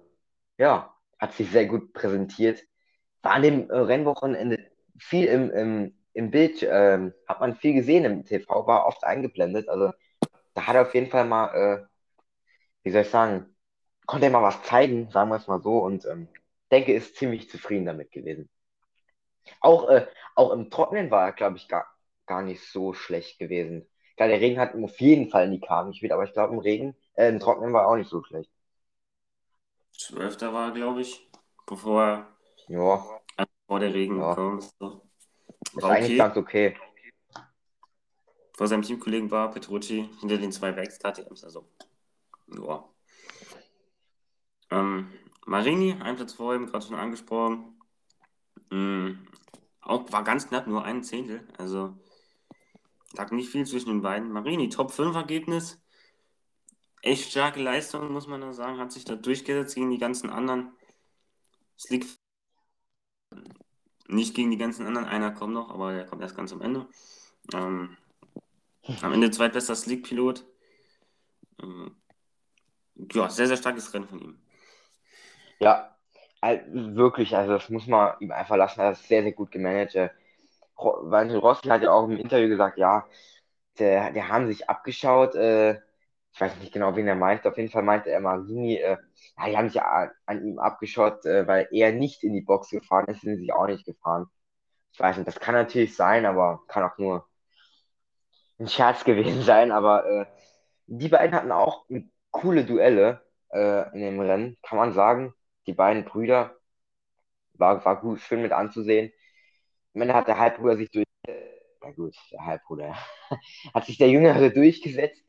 [0.57, 2.63] äh, ja, hat sich sehr gut präsentiert.
[3.21, 4.59] War an dem äh, Rennwochenende
[4.99, 9.69] viel im, im, im Bild, äh, hat man viel gesehen im TV, war oft eingeblendet.
[9.69, 9.93] Also
[10.55, 11.85] da hat er auf jeden Fall mal, äh,
[12.83, 13.55] wie soll ich sagen,
[14.05, 16.27] konnte er mal was zeigen, sagen wir es mal so, und ähm,
[16.71, 18.49] denke, ist ziemlich zufrieden damit gewesen.
[19.61, 21.87] Auch, äh, auch im Trocknen war er, glaube ich, gar,
[22.25, 23.87] gar nicht so schlecht gewesen.
[24.21, 26.59] Klar, der Regen hat auf jeden Fall in die Karten gespielt, aber ich glaube, im
[26.59, 28.51] Regen, äh, im Trocknen war er auch nicht so schlecht.
[29.97, 31.27] Zwölfter war, glaube ich,
[31.65, 32.27] bevor
[32.67, 33.03] ja.
[33.65, 34.29] vor der Regen ja.
[34.29, 34.79] gekommen ist.
[34.79, 35.01] War
[35.75, 36.17] ist eigentlich okay.
[36.17, 36.77] ganz okay.
[38.55, 41.67] Vor seinem Teamkollegen war Petrucci hinter den zwei Werks KTMs, also
[42.47, 42.87] ja.
[44.69, 45.11] Ähm,
[45.47, 47.81] Marini, ein Platz vor ihm, gerade schon angesprochen.
[48.69, 49.25] Mhm.
[49.81, 51.47] Auch, war ganz knapp, nur ein Zehntel.
[51.57, 51.95] Also
[53.13, 54.31] Lag nicht viel zwischen den beiden.
[54.31, 55.81] Marini, Top 5 Ergebnis.
[57.01, 58.79] Echt starke Leistung, muss man da sagen.
[58.79, 60.71] Hat sich da durchgesetzt gegen die ganzen anderen.
[61.77, 62.19] Es liegt
[64.07, 65.07] nicht gegen die ganzen anderen.
[65.07, 66.87] Einer kommt noch, aber der kommt erst ganz am Ende.
[67.53, 67.97] Ähm,
[69.01, 70.45] am Ende zweitbester Slick-Pilot.
[71.61, 71.95] Ähm,
[73.13, 74.39] ja, sehr, sehr starkes Rennen von ihm.
[75.59, 75.95] Ja,
[76.71, 78.79] wirklich, also das muss man ihm einfach lassen.
[78.79, 79.95] Er ist sehr, sehr gut gemanagt
[80.83, 83.05] Rossi hat ja auch im Interview gesagt, ja,
[83.79, 85.73] der, der haben sich abgeschaut, äh,
[86.33, 88.97] ich weiß nicht genau, wen er meint, auf jeden Fall meinte er Marini, äh,
[89.37, 92.69] ja, die haben sich an, an ihm abgeschaut, äh, weil er nicht in die Box
[92.69, 94.27] gefahren ist, sind sie auch nicht gefahren.
[94.93, 97.27] Ich weiß nicht, das kann natürlich sein, aber kann auch nur
[98.59, 100.25] ein Scherz gewesen sein, aber äh,
[100.87, 101.85] die beiden hatten auch
[102.31, 103.21] coole Duelle
[103.51, 105.33] äh, in dem Rennen, kann man sagen.
[105.67, 106.55] Die beiden Brüder
[107.53, 109.11] war, war gut, schön mit anzusehen.
[109.93, 111.33] Ende hat der Halbbruder sich durch, äh,
[111.81, 112.95] na gut, der Halbbruder,
[113.73, 115.23] hat sich der Jüngere durchgesetzt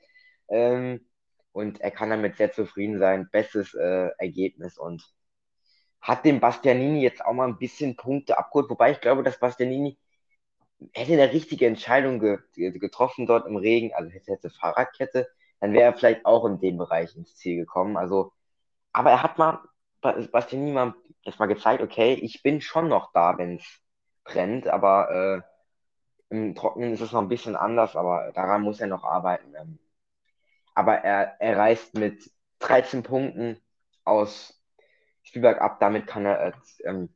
[0.49, 1.07] ähm,
[1.53, 3.29] und er kann damit sehr zufrieden sein.
[3.31, 5.03] Bestes äh, Ergebnis und
[6.01, 9.99] hat dem Bastianini jetzt auch mal ein bisschen Punkte abgeholt, wobei ich glaube, dass Bastianini
[10.93, 15.29] hätte eine richtige Entscheidung ge getroffen dort im Regen, also hätte, hätte Fahrradkette,
[15.61, 17.97] dann wäre er vielleicht auch in dem Bereich ins Ziel gekommen.
[17.97, 18.33] Also,
[18.93, 19.61] aber er hat mal
[20.01, 20.95] Bastianini mal
[21.25, 23.81] erstmal gezeigt, okay, ich bin schon noch da, wenn es
[24.25, 25.45] brennt, aber
[26.31, 29.55] äh, im Trockenen ist es noch ein bisschen anders, aber daran muss er noch arbeiten.
[29.55, 29.79] Ähm.
[30.75, 33.61] Aber er, er reist mit 13 Punkten
[34.05, 34.61] aus
[35.23, 36.53] Spielberg ab, damit kann er, äh,
[36.85, 37.09] ähm,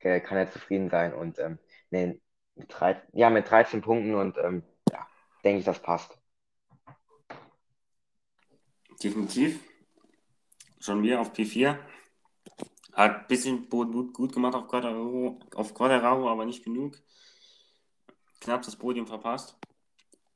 [0.00, 1.58] kann er zufrieden sein und ähm,
[1.90, 2.18] nee,
[2.54, 5.06] mit 13, ja, mit 13 Punkten und ähm, ja,
[5.44, 6.18] denke ich, das passt.
[9.02, 9.60] Definitiv.
[10.80, 11.78] Schon wir auf P4.
[12.92, 16.98] Hat ein bisschen Boden gut gemacht auf Quadraro, auf Quadraro, aber nicht genug.
[18.40, 19.56] Knapp das Podium verpasst.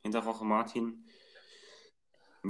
[0.02, 1.04] Hinter Roche Martin.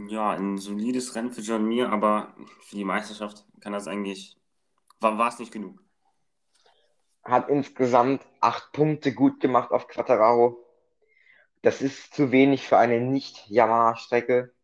[0.09, 4.37] Ja, ein solides Rennen für John Mir, aber für die Meisterschaft kann das eigentlich.
[5.01, 5.83] War es nicht genug.
[7.25, 10.63] Hat insgesamt acht Punkte gut gemacht auf Quattararo.
[11.63, 14.55] Das ist zu wenig für eine Nicht-Yamaha-Strecke.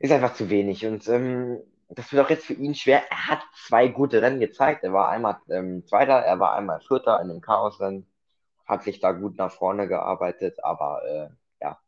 [0.00, 0.84] Ist einfach zu wenig.
[0.86, 1.62] Und ähm,
[1.94, 3.10] das wird auch jetzt für ihn schwer.
[3.10, 4.84] Er hat zwei gute Rennen gezeigt.
[4.84, 8.06] Er war einmal ähm, Zweiter, er war einmal Vierter in dem Chaos-Rennen.
[8.66, 11.28] Hat sich da gut nach vorne gearbeitet, aber äh,
[11.64, 11.78] ja.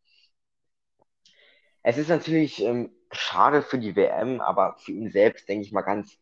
[1.82, 5.82] Es ist natürlich ähm, schade für die WM, aber für ihn selbst, denke ich mal,
[5.82, 6.18] ganz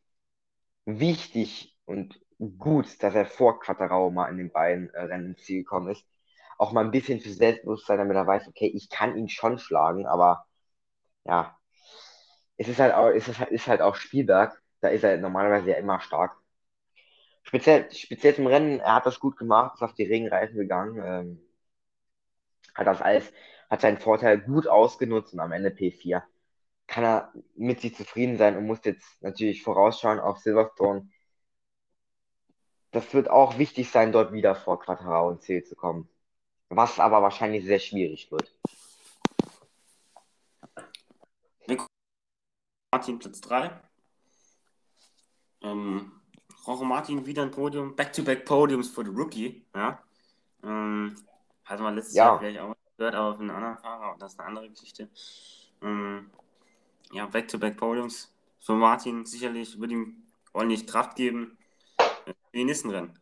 [0.86, 2.20] wichtig und
[2.58, 6.04] gut, dass er vor Quattarao mal in den beiden äh, Rennen ins Ziel gekommen ist.
[6.58, 10.06] Auch mal ein bisschen für Selbstbewusstsein, damit er weiß, okay, ich kann ihn schon schlagen,
[10.06, 10.46] aber
[11.24, 11.56] ja,
[12.56, 14.60] es ist halt auch, ist, ist halt auch Spielberg.
[14.80, 16.36] Da ist er normalerweise ja immer stark.
[17.42, 21.40] Speziell, speziell zum Rennen, er hat das gut gemacht, ist auf die Regenreifen gegangen, ähm,
[22.74, 23.32] hat das alles,
[23.70, 26.22] hat seinen Vorteil gut ausgenutzt und am Ende P4
[26.86, 31.08] kann er mit sich zufrieden sein und muss jetzt natürlich vorausschauen auf Silverstone.
[32.92, 36.08] Das wird auch wichtig sein, dort wieder vor Quattrao und Ziel zu kommen.
[36.70, 38.54] Was aber wahrscheinlich sehr schwierig wird.
[42.94, 43.72] Martin Platz 3.
[45.62, 46.12] Ähm,
[46.64, 47.96] Roche Martin wieder ein Podium.
[47.96, 49.66] Back-to-back-Podiums für den Rookie.
[49.74, 50.00] Ja.
[50.62, 51.16] Ähm,
[51.64, 52.26] hatte man letztes ja.
[52.26, 54.16] Jahr vielleicht auch gehört, aber für einen anderen Fahrer.
[54.20, 55.08] Das ist eine andere Geschichte.
[55.82, 56.30] Ähm,
[57.10, 60.22] ja, Back-to-back-Podiums für Martin sicherlich wird ihm
[60.52, 61.58] ordentlich Kraft geben
[62.26, 63.18] in den nächsten Rennen.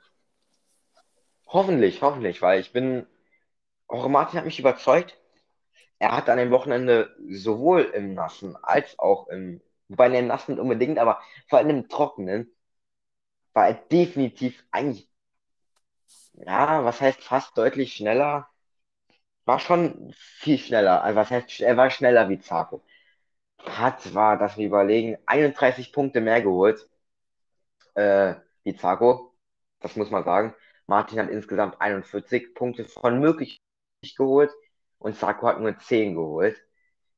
[1.46, 3.06] Hoffentlich, hoffentlich, weil ich bin.
[3.90, 5.16] Roche Martin hat mich überzeugt
[6.02, 10.58] er hat an dem Wochenende sowohl im Nassen als auch im, wobei in dem Nassen
[10.58, 12.52] unbedingt, aber vor allem im Trockenen,
[13.52, 15.08] war er definitiv eigentlich,
[16.34, 18.48] ja, was heißt fast deutlich schneller?
[19.44, 21.02] War schon viel schneller.
[21.04, 22.82] Also was heißt, er war schneller wie Zarko.
[23.60, 26.88] Hat, war, dass wir überlegen, 31 Punkte mehr geholt,
[27.94, 28.34] äh,
[28.64, 29.34] wie Zarko.
[29.80, 30.54] Das muss man sagen.
[30.86, 33.62] Martin hat insgesamt 41 Punkte von möglich
[34.16, 34.50] geholt
[35.02, 36.60] und Sarko hat nur 10 geholt,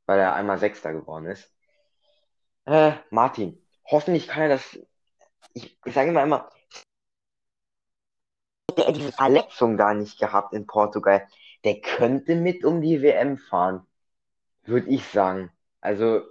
[0.07, 1.53] weil er einmal Sechster geworden ist.
[2.67, 4.79] Äh, Martin, hoffentlich kann er das.
[5.53, 6.51] Ich, ich sage immer
[8.71, 11.27] hätte er diese Verletzung gar nicht gehabt in Portugal,
[11.65, 13.87] der könnte mit um die WM fahren,
[14.65, 15.51] würde ich sagen.
[15.81, 16.23] Also,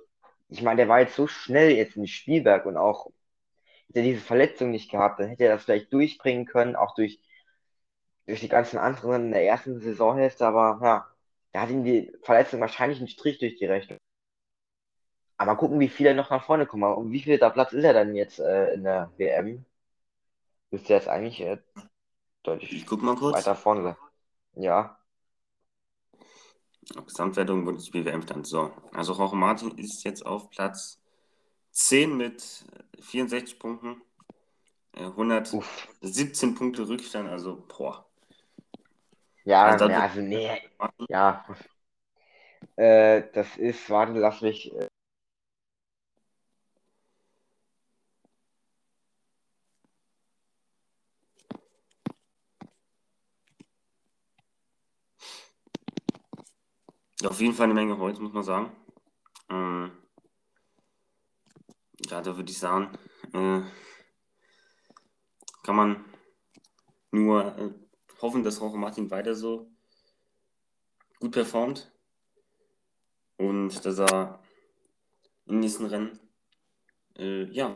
[0.49, 3.11] ich meine, der war jetzt so schnell jetzt in Spielberg und auch
[3.87, 7.21] hätte er diese Verletzung nicht gehabt, dann hätte er das vielleicht durchbringen können, auch durch,
[8.25, 11.12] durch die ganzen anderen in der ersten Saisonhälfte, aber ja,
[11.53, 13.99] da hat ihm die Verletzung wahrscheinlich einen Strich durch die Rechnung.
[15.37, 16.83] Aber gucken, wie viel er noch nach vorne kommt.
[16.83, 19.65] Und wie viel da Platz ist er dann jetzt äh, in der WM?
[20.71, 21.57] Müsste er jetzt eigentlich äh,
[22.41, 23.37] deutlich ich guck mal kurz.
[23.37, 23.95] weiter vorne sein.
[24.55, 24.97] Ja.
[27.05, 28.47] Gesamtwertung Bundesliga WM-Stand.
[28.47, 31.01] So, also Jorge Martin ist jetzt auf Platz
[31.71, 32.65] 10 mit
[32.99, 34.01] 64 Punkten.
[34.95, 36.57] 117 Uff.
[36.57, 38.05] Punkte Rückstand, also boah.
[39.45, 40.61] Ja, also, nee, also nee.
[41.09, 41.45] Ja.
[42.75, 44.73] Äh, das ist, warte, lass mich.
[44.73, 44.87] Äh,
[57.25, 58.75] Auf jeden Fall eine Menge Holz, muss man sagen.
[59.49, 59.91] Ähm,
[62.09, 62.91] ja, da würde ich sagen,
[63.33, 63.61] äh,
[65.63, 66.05] kann man
[67.11, 67.82] nur äh,
[68.23, 69.69] hoffen, dass Jorge Martin weiter so
[71.19, 71.91] gut performt
[73.37, 74.39] und dass er
[75.45, 76.19] im nächsten Rennen
[77.17, 77.75] äh, ja,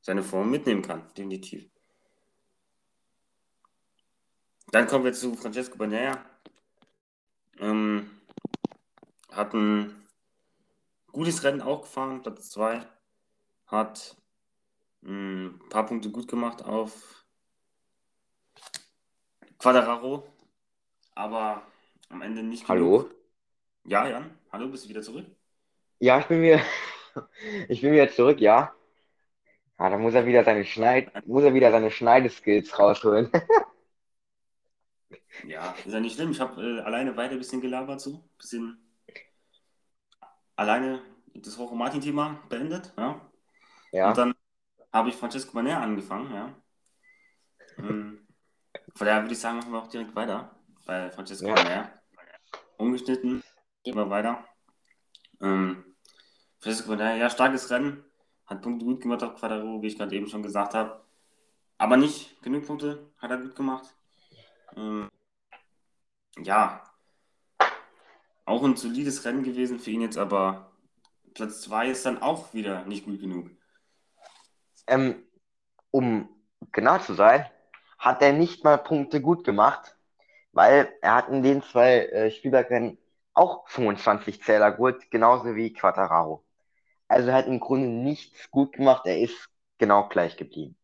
[0.00, 1.68] seine Form mitnehmen kann, definitiv.
[4.70, 6.24] Dann kommen wir zu Francesco Bagnaia.
[7.58, 8.20] Ähm,
[9.32, 10.06] hat ein
[11.08, 12.86] gutes Rennen auch gefahren, Platz 2.
[13.66, 14.16] Hat
[15.02, 17.19] ein paar Punkte gut gemacht auf
[19.60, 20.26] Quadraro,
[21.14, 21.62] aber
[22.08, 22.66] am Ende nicht.
[22.66, 23.02] Hallo?
[23.02, 23.14] Genug.
[23.84, 25.26] Ja, Jan, hallo, bist du wieder zurück?
[25.98, 26.62] Ja, ich bin wieder,
[27.68, 28.74] ich bin wieder zurück, ja.
[29.76, 33.30] Ah, da muss er wieder seine Schneid, muss er wieder seine Schneideskills rausholen.
[35.46, 36.30] ja, ist ja nicht schlimm.
[36.30, 38.78] Ich habe äh, alleine weiter ein bisschen gelabert so, bisschen
[40.56, 41.02] alleine
[41.34, 43.30] das Roche Martin-Thema beendet, ja.
[43.92, 44.08] ja.
[44.08, 44.34] Und dann
[44.90, 46.54] habe ich Francesco Maner angefangen, ja.
[47.76, 48.26] Ähm,
[48.94, 50.54] von daher würde ich sagen, machen wir auch direkt weiter.
[50.86, 51.62] Bei Francesco ja.
[51.62, 51.94] Mehr.
[52.76, 53.42] Umgeschnitten.
[53.82, 54.44] Gehen wir weiter.
[55.40, 55.84] Ähm,
[56.58, 58.04] Francesco Corner, ja, starkes Rennen.
[58.46, 61.04] hat Punkte gut gemacht auf Quadraro, wie ich gerade eben schon gesagt habe.
[61.78, 63.86] Aber nicht genug Punkte hat er gut gemacht.
[64.76, 65.08] Ähm,
[66.38, 66.84] ja,
[68.44, 70.72] auch ein solides Rennen gewesen für ihn jetzt, aber
[71.34, 73.50] Platz 2 ist dann auch wieder nicht gut genug.
[74.86, 75.22] Ähm,
[75.90, 76.28] um
[76.72, 77.46] genau zu sein,
[78.00, 79.96] hat er nicht mal Punkte gut gemacht,
[80.52, 82.98] weil er hat in den zwei äh, Spielbergrennen
[83.34, 86.42] auch 25 Zähler geholt, genauso wie Quattararo.
[87.08, 90.76] Also er hat im Grunde nichts gut gemacht, er ist genau gleich geblieben.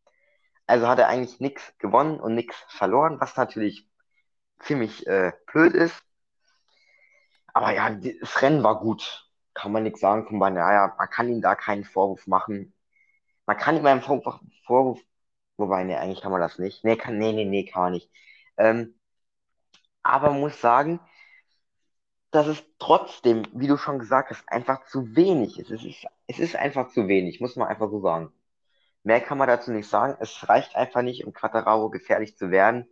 [0.67, 3.89] Also hat er eigentlich nichts gewonnen und nichts verloren, was natürlich
[4.61, 6.03] ziemlich äh, blöd ist.
[7.55, 9.31] Aber ja, das Rennen war gut.
[9.55, 10.95] Kann man nichts sagen von Banaya.
[10.99, 12.75] Man kann ihm da keinen Vorwurf machen.
[13.47, 15.01] Man kann ihm einen Vorwurf, Vorwurf
[15.57, 16.85] wobei, nee, eigentlich kann man das nicht.
[16.85, 18.11] Nee, kann, nee, nee, nee, kann man nicht.
[18.59, 18.95] Ähm,
[20.03, 21.01] aber man muss sagen,
[22.31, 25.71] dass es trotzdem, wie du schon gesagt hast, einfach zu wenig ist.
[25.71, 28.33] Es ist, es ist einfach zu wenig, muss man einfach so sagen.
[29.05, 30.17] Mehr kann man dazu nicht sagen.
[30.21, 32.89] Es reicht einfach nicht, um Quattararo gefährlich zu werden,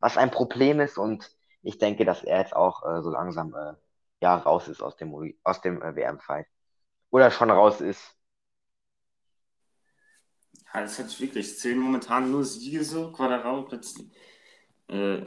[0.00, 0.98] was ein Problem ist.
[0.98, 1.30] Und
[1.62, 3.74] ich denke, dass er jetzt auch äh, so langsam äh,
[4.20, 6.46] ja, raus ist aus dem, aus dem äh, WM-Fight.
[7.10, 8.16] Oder schon raus ist.
[10.74, 11.58] Ja, das ist wirklich.
[11.58, 13.12] zählen momentan nur Siege so.
[13.12, 13.94] Quadraro Platz
[14.88, 15.24] äh,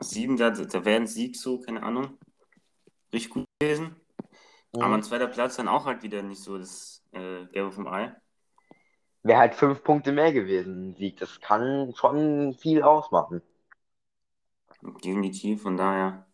[0.00, 2.18] sieben, da, da wäre ein Sieg so, keine Ahnung.
[3.12, 3.96] Richtig gut gewesen.
[4.74, 4.82] Mhm.
[4.82, 8.14] Aber ein zweiter Platz dann auch halt wieder nicht so das äh, Gelbe vom Ei.
[9.22, 11.18] Wäre halt fünf Punkte mehr gewesen, ein Sieg.
[11.18, 13.42] Das kann schon viel ausmachen.
[15.04, 16.26] Definitiv, von daher.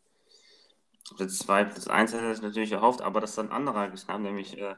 [1.16, 4.58] Platz 2, Platz 1 hätte ich natürlich erhofft, aber das ist ein anderer geschnappt, nämlich
[4.58, 4.76] äh,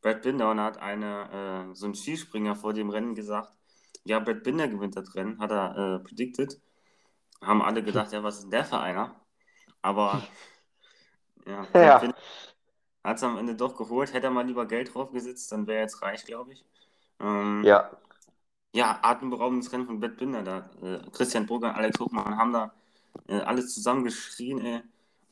[0.00, 3.56] Brad Binder und hat eine, äh, so ein Skispringer vor dem Rennen gesagt,
[4.04, 6.60] ja, Brad Binder gewinnt das Rennen, hat er äh, predicted.
[7.42, 9.14] Haben alle gedacht, ja, was ist denn der für einer?
[9.82, 10.22] Aber
[11.46, 12.02] ja, ja.
[13.04, 14.12] hat es am Ende doch geholt.
[14.12, 16.64] Hätte er mal lieber Geld draufgesetzt, dann wäre er jetzt reich, glaube ich.
[17.20, 17.90] Ähm, ja.
[18.74, 20.42] Ja, atemberaubendes Rennen von Brad Binder.
[20.42, 22.72] Da, äh, Christian Brugger und Alex Hochmann haben da
[23.28, 24.82] äh, alles zusammen geschrien, ey.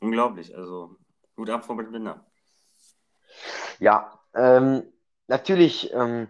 [0.00, 0.56] Unglaublich.
[0.56, 0.96] Also,
[1.34, 2.24] gut ab von Brad Binder.
[3.78, 4.84] Ja, ähm,
[5.28, 6.28] natürlich, ähm,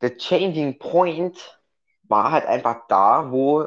[0.00, 1.60] der Changing Point
[2.04, 3.62] war halt einfach da, wo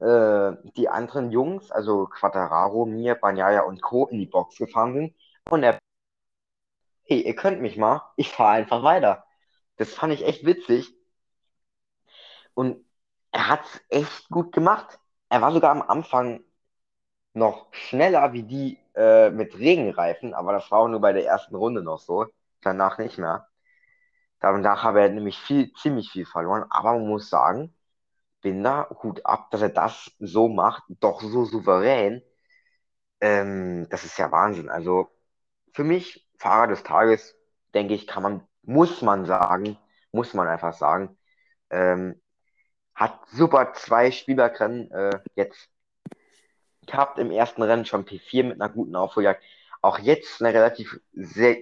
[0.00, 4.06] äh, die anderen Jungs, also Quattararo, Mir, Banyaya und Co.
[4.08, 5.14] in die Box gefahren sind.
[5.50, 5.78] Und er,
[7.04, 9.24] hey, ihr könnt mich mal, ich fahre einfach weiter.
[9.76, 10.94] Das fand ich echt witzig.
[12.54, 12.84] Und
[13.32, 14.98] er hat es echt gut gemacht.
[15.28, 16.42] Er war sogar am Anfang
[17.34, 21.54] noch schneller wie die äh, mit Regenreifen, aber das war auch nur bei der ersten
[21.56, 22.26] Runde noch so
[22.62, 23.48] danach nicht mehr.
[24.40, 27.74] Danach habe er nämlich viel, ziemlich viel verloren, aber man muss sagen,
[28.40, 32.22] Binder, Hut ab, dass er das so macht, doch so souverän.
[33.20, 34.70] Ähm, das ist ja Wahnsinn.
[34.70, 35.10] Also
[35.72, 37.36] für mich, Fahrer des Tages,
[37.74, 39.78] denke ich, kann man, muss man sagen,
[40.12, 41.18] muss man einfach sagen,
[41.70, 42.20] ähm,
[42.94, 45.70] hat super zwei Spielerrennen äh, jetzt
[46.86, 49.42] gehabt im ersten Rennen schon P4 mit einer guten Aufholjagd.
[49.82, 51.56] Auch jetzt eine relativ sehr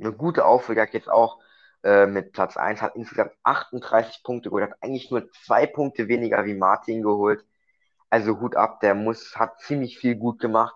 [0.00, 1.38] eine gute Aufholjagd jetzt auch
[1.84, 6.44] äh, mit Platz 1, hat insgesamt 38 Punkte geholt, hat eigentlich nur zwei Punkte weniger
[6.44, 7.44] wie Martin geholt.
[8.10, 10.74] Also Hut ab, der muss, hat ziemlich viel gut gemacht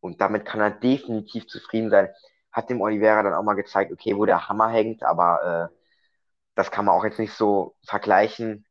[0.00, 2.08] und damit kann er definitiv zufrieden sein.
[2.50, 5.76] Hat dem Oliveira dann auch mal gezeigt, okay, wo der Hammer hängt, aber äh,
[6.54, 8.66] das kann man auch jetzt nicht so vergleichen.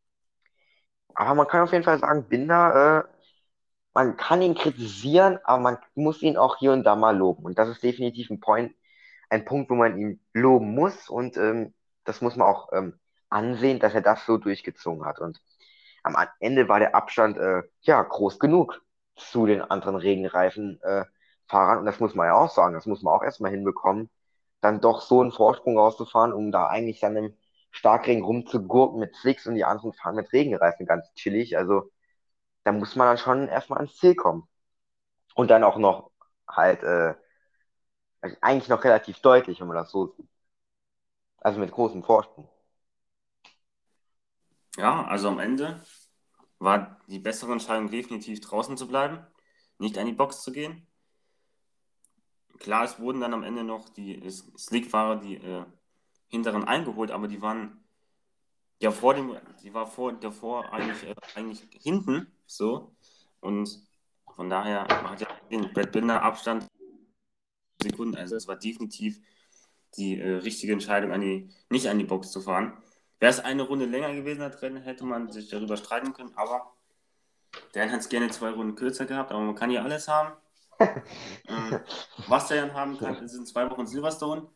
[1.15, 3.17] Aber man kann auf jeden Fall sagen, Binder, äh,
[3.93, 7.45] man kann ihn kritisieren, aber man muss ihn auch hier und da mal loben.
[7.45, 8.73] Und das ist definitiv ein Point,
[9.31, 11.73] ein Punkt, wo man ihn loben muss und ähm,
[12.03, 15.19] das muss man auch ähm, ansehen, dass er das so durchgezogen hat.
[15.19, 15.41] Und
[16.03, 18.81] am Ende war der Abstand äh, ja groß genug
[19.15, 23.13] zu den anderen Regenreifen-Fahrern äh, und das muss man ja auch sagen, das muss man
[23.13, 24.09] auch erstmal hinbekommen,
[24.61, 27.37] dann doch so einen Vorsprung rauszufahren, um da eigentlich dann im
[27.71, 31.57] Starkregen rumzugurken mit Slicks und die anderen fahren mit Regenreifen ganz chillig.
[31.57, 31.89] Also
[32.63, 34.47] da muss man dann schon erstmal ans Ziel kommen.
[35.35, 36.11] Und dann auch noch
[36.47, 37.15] halt äh,
[38.21, 40.27] also eigentlich noch relativ deutlich, wenn man das so sieht.
[41.37, 42.47] Also mit großem Vorsprung.
[44.77, 45.83] Ja, also am Ende
[46.59, 49.25] war die bessere Entscheidung definitiv draußen zu bleiben,
[49.79, 50.87] nicht an die Box zu gehen.
[52.59, 55.65] Klar, es wurden dann am Ende noch die Slick-Fahrer, die äh,
[56.27, 57.83] hinteren eingeholt, aber die waren
[58.79, 62.95] ja vor dem, die war vor davor eigentlich, äh, eigentlich hinten so
[63.39, 63.81] und
[64.35, 66.67] von daher hat ja den Brad Binder Abstand
[67.81, 68.15] Sekunden.
[68.15, 69.19] Also es war definitiv
[69.97, 72.77] die äh, richtige Entscheidung, an die, nicht an die Box zu fahren.
[73.19, 76.73] Wäre es eine Runde länger gewesen da drin, hätte man sich darüber streiten können, aber
[77.75, 80.33] der hat es gerne zwei Runden kürzer gehabt, aber man kann ja alles haben.
[80.79, 81.79] ähm,
[82.27, 84.47] was der dann haben kann, sind zwei Wochen Silverstone.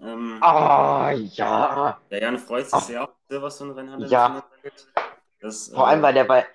[0.00, 2.00] Ähm, Ah, ja.
[2.10, 2.82] der Jan freut sich Ach.
[2.82, 4.44] sehr auf Silverstone-Rennen, er Ja.
[5.40, 6.46] Das, Vor allem, äh, weil der bei.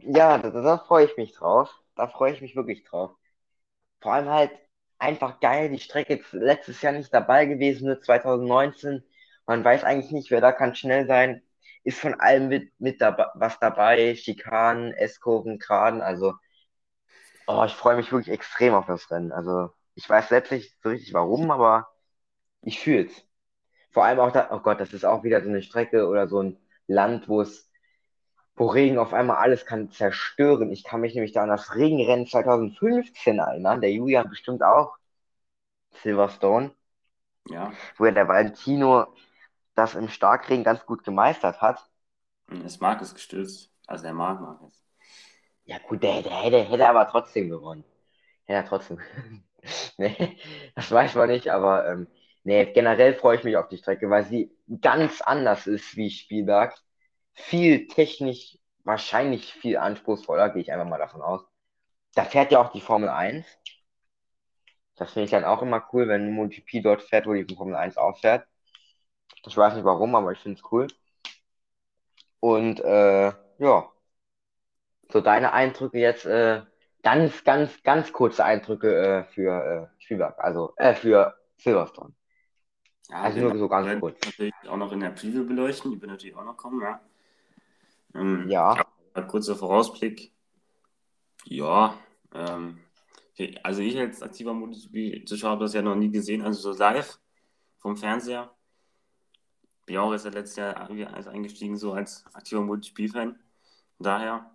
[0.00, 1.70] Ja, da, da freue ich mich drauf.
[1.94, 3.12] Da freue ich mich wirklich drauf.
[4.00, 4.50] Vor allem halt
[5.02, 9.02] einfach geil, die Strecke ist letztes Jahr nicht dabei gewesen, nur 2019.
[9.46, 11.42] Man weiß eigentlich nicht, wer da kann schnell sein.
[11.84, 14.14] Ist von allem mit, mit dabei, was dabei.
[14.14, 16.00] Schikanen, S-Kurven, Geraden.
[16.02, 16.34] Also,
[17.46, 19.32] oh, ich freue mich wirklich extrem auf das Rennen.
[19.32, 21.88] Also, ich weiß selbst nicht so richtig warum, aber
[22.62, 23.26] ich fühle es.
[23.92, 26.42] Vor allem auch da, oh Gott, das ist auch wieder so eine Strecke oder so
[26.42, 27.70] ein Land, wo es,
[28.54, 30.70] wo Regen auf einmal alles kann zerstören.
[30.72, 34.96] Ich kann mich nämlich da an das Regenrennen 2015 erinnern, der Julian bestimmt auch,
[36.02, 36.72] Silverstone,
[37.48, 39.06] ja, wo ja der Valentino
[39.74, 41.88] das im Starkregen ganz gut gemeistert hat.
[42.64, 43.70] ist Markus gestürzt.
[43.86, 44.82] Also der mag Markus.
[45.64, 47.84] Ja gut, der, der hätte, hätte aber trotzdem gewonnen.
[48.44, 49.00] Hätte er trotzdem.
[49.96, 50.38] nee,
[50.74, 52.08] das weiß man nicht, aber ähm,
[52.44, 54.50] nee, generell freue ich mich auf die Strecke, weil sie
[54.80, 56.74] ganz anders ist wie Spielberg.
[57.34, 61.42] Viel technisch, wahrscheinlich viel anspruchsvoller, gehe ich einfach mal davon aus.
[62.14, 63.46] Da fährt ja auch die Formel 1.
[64.96, 67.96] Das finde ich dann auch immer cool, wenn MotoGP dort fährt, wo die Formel 1
[67.96, 68.46] auffährt.
[69.46, 70.86] Ich weiß nicht warum, aber ich finde es cool.
[72.40, 73.92] Und äh, ja,
[75.12, 76.62] so deine Eindrücke jetzt, äh,
[77.02, 82.14] ganz, ganz, ganz kurze Eindrücke äh, für äh, Spielberg, also äh, für Silverstone.
[83.08, 84.16] Ja, Also nur so ganz kurz.
[84.24, 87.00] natürlich auch noch in der Preview beleuchten, die wird natürlich auch noch kommen, ja.
[88.14, 88.84] Ähm, Ja,
[89.28, 90.32] kurzer Vorausblick.
[91.44, 91.98] Ja,
[92.32, 92.78] ähm,
[93.62, 97.18] also ich als aktiver MotoGP-Zuschauer habe das ja noch nie gesehen, also so live
[97.78, 98.54] vom Fernseher.
[99.86, 100.88] Bin auch erst letztes Jahr
[101.28, 103.38] eingestiegen, so als aktiver MotoGP-Fan.
[103.98, 104.50] Daher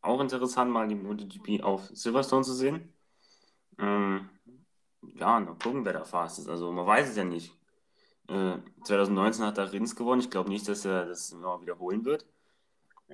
[0.00, 2.92] auch interessant, mal die MotoGP auf Silverstone zu sehen.
[3.78, 4.28] Ähm,
[5.14, 6.48] ja, mal gucken, wer da fast ist.
[6.48, 7.56] Also man weiß es ja nicht.
[8.28, 10.20] Äh, 2019 hat er Rins gewonnen.
[10.20, 12.26] Ich glaube nicht, dass er das wiederholen wird.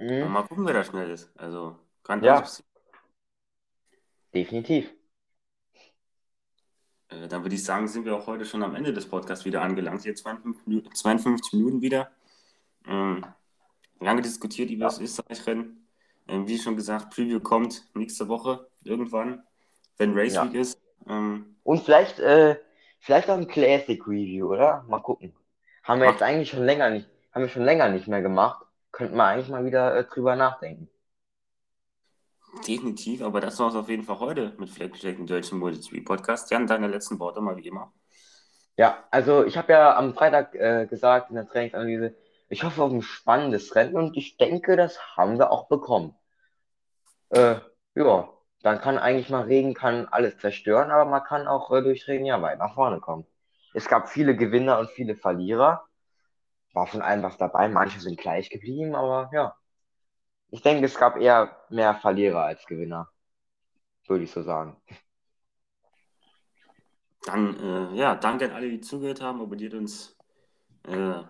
[0.01, 0.33] Mhm.
[0.33, 1.31] mal gucken, wer da schnell ist.
[1.39, 2.41] Also kann Ja.
[2.41, 2.67] passieren.
[4.35, 4.93] definitiv.
[7.09, 9.63] Äh, dann würde ich sagen, sind wir auch heute schon am Ende des Podcasts wieder
[9.63, 10.03] angelangt.
[10.03, 12.11] Hier 52 Minuten, 52 Minuten wieder.
[12.87, 13.25] Ähm,
[13.99, 14.87] lange diskutiert über Ja.
[14.89, 15.87] das Österreich-Rennen.
[16.29, 19.43] Ähm, wie schon gesagt, Preview kommt nächste Woche irgendwann,
[19.99, 20.45] wenn Race Ja.
[20.47, 20.81] Week ist.
[21.09, 22.57] Ähm, Und vielleicht, äh,
[23.01, 24.85] vielleicht auch ein Classic Review, oder?
[24.89, 25.35] Mal gucken.
[25.83, 26.13] Haben wir Ach.
[26.13, 28.65] jetzt eigentlich schon länger nicht, haben wir schon länger nicht mehr gemacht.
[28.93, 30.89] Könnten wir eigentlich mal wieder äh, drüber nachdenken.
[32.67, 36.51] definitiv, aber das war es auf jeden Fall heute mit Fleckcheck, dem deutschen MotoGP-Podcast.
[36.51, 37.93] Jan, deine letzten Worte mal wie immer.
[38.77, 42.17] Ja, also ich habe ja am Freitag äh, gesagt in der Trainingsanalyse,
[42.49, 46.15] ich hoffe auf ein spannendes Rennen und ich denke, das haben wir auch bekommen.
[47.31, 47.57] Äh,
[47.95, 48.29] ja,
[48.63, 52.27] dann kann eigentlich mal Regen kann alles zerstören, aber man kann auch äh, durch Regen
[52.27, 53.27] ja weit nach vorne kommen.
[53.75, 55.87] Es gab viele Gewinner und viele Verlierer.
[56.73, 57.69] War von allem was dabei.
[57.69, 59.55] Manche sind gleich geblieben, aber ja.
[60.51, 63.09] Ich denke, es gab eher mehr Verlierer als Gewinner.
[64.07, 64.77] Würde ich so sagen.
[67.25, 69.41] Dann, äh, ja, danke an alle, die zugehört haben.
[69.41, 70.17] Abonniert uns
[70.89, 71.23] äh,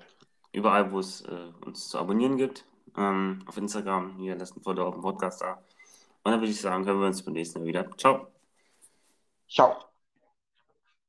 [0.52, 2.64] überall, wo es äh, uns zu abonnieren gibt.
[2.96, 5.62] Ähm, auf Instagram, hier lasst ein Follow auf dem Podcast da.
[6.22, 7.90] Und dann würde ich sagen, hören wir uns beim nächsten Mal wieder.
[7.96, 8.28] Ciao.
[9.48, 9.89] Ciao.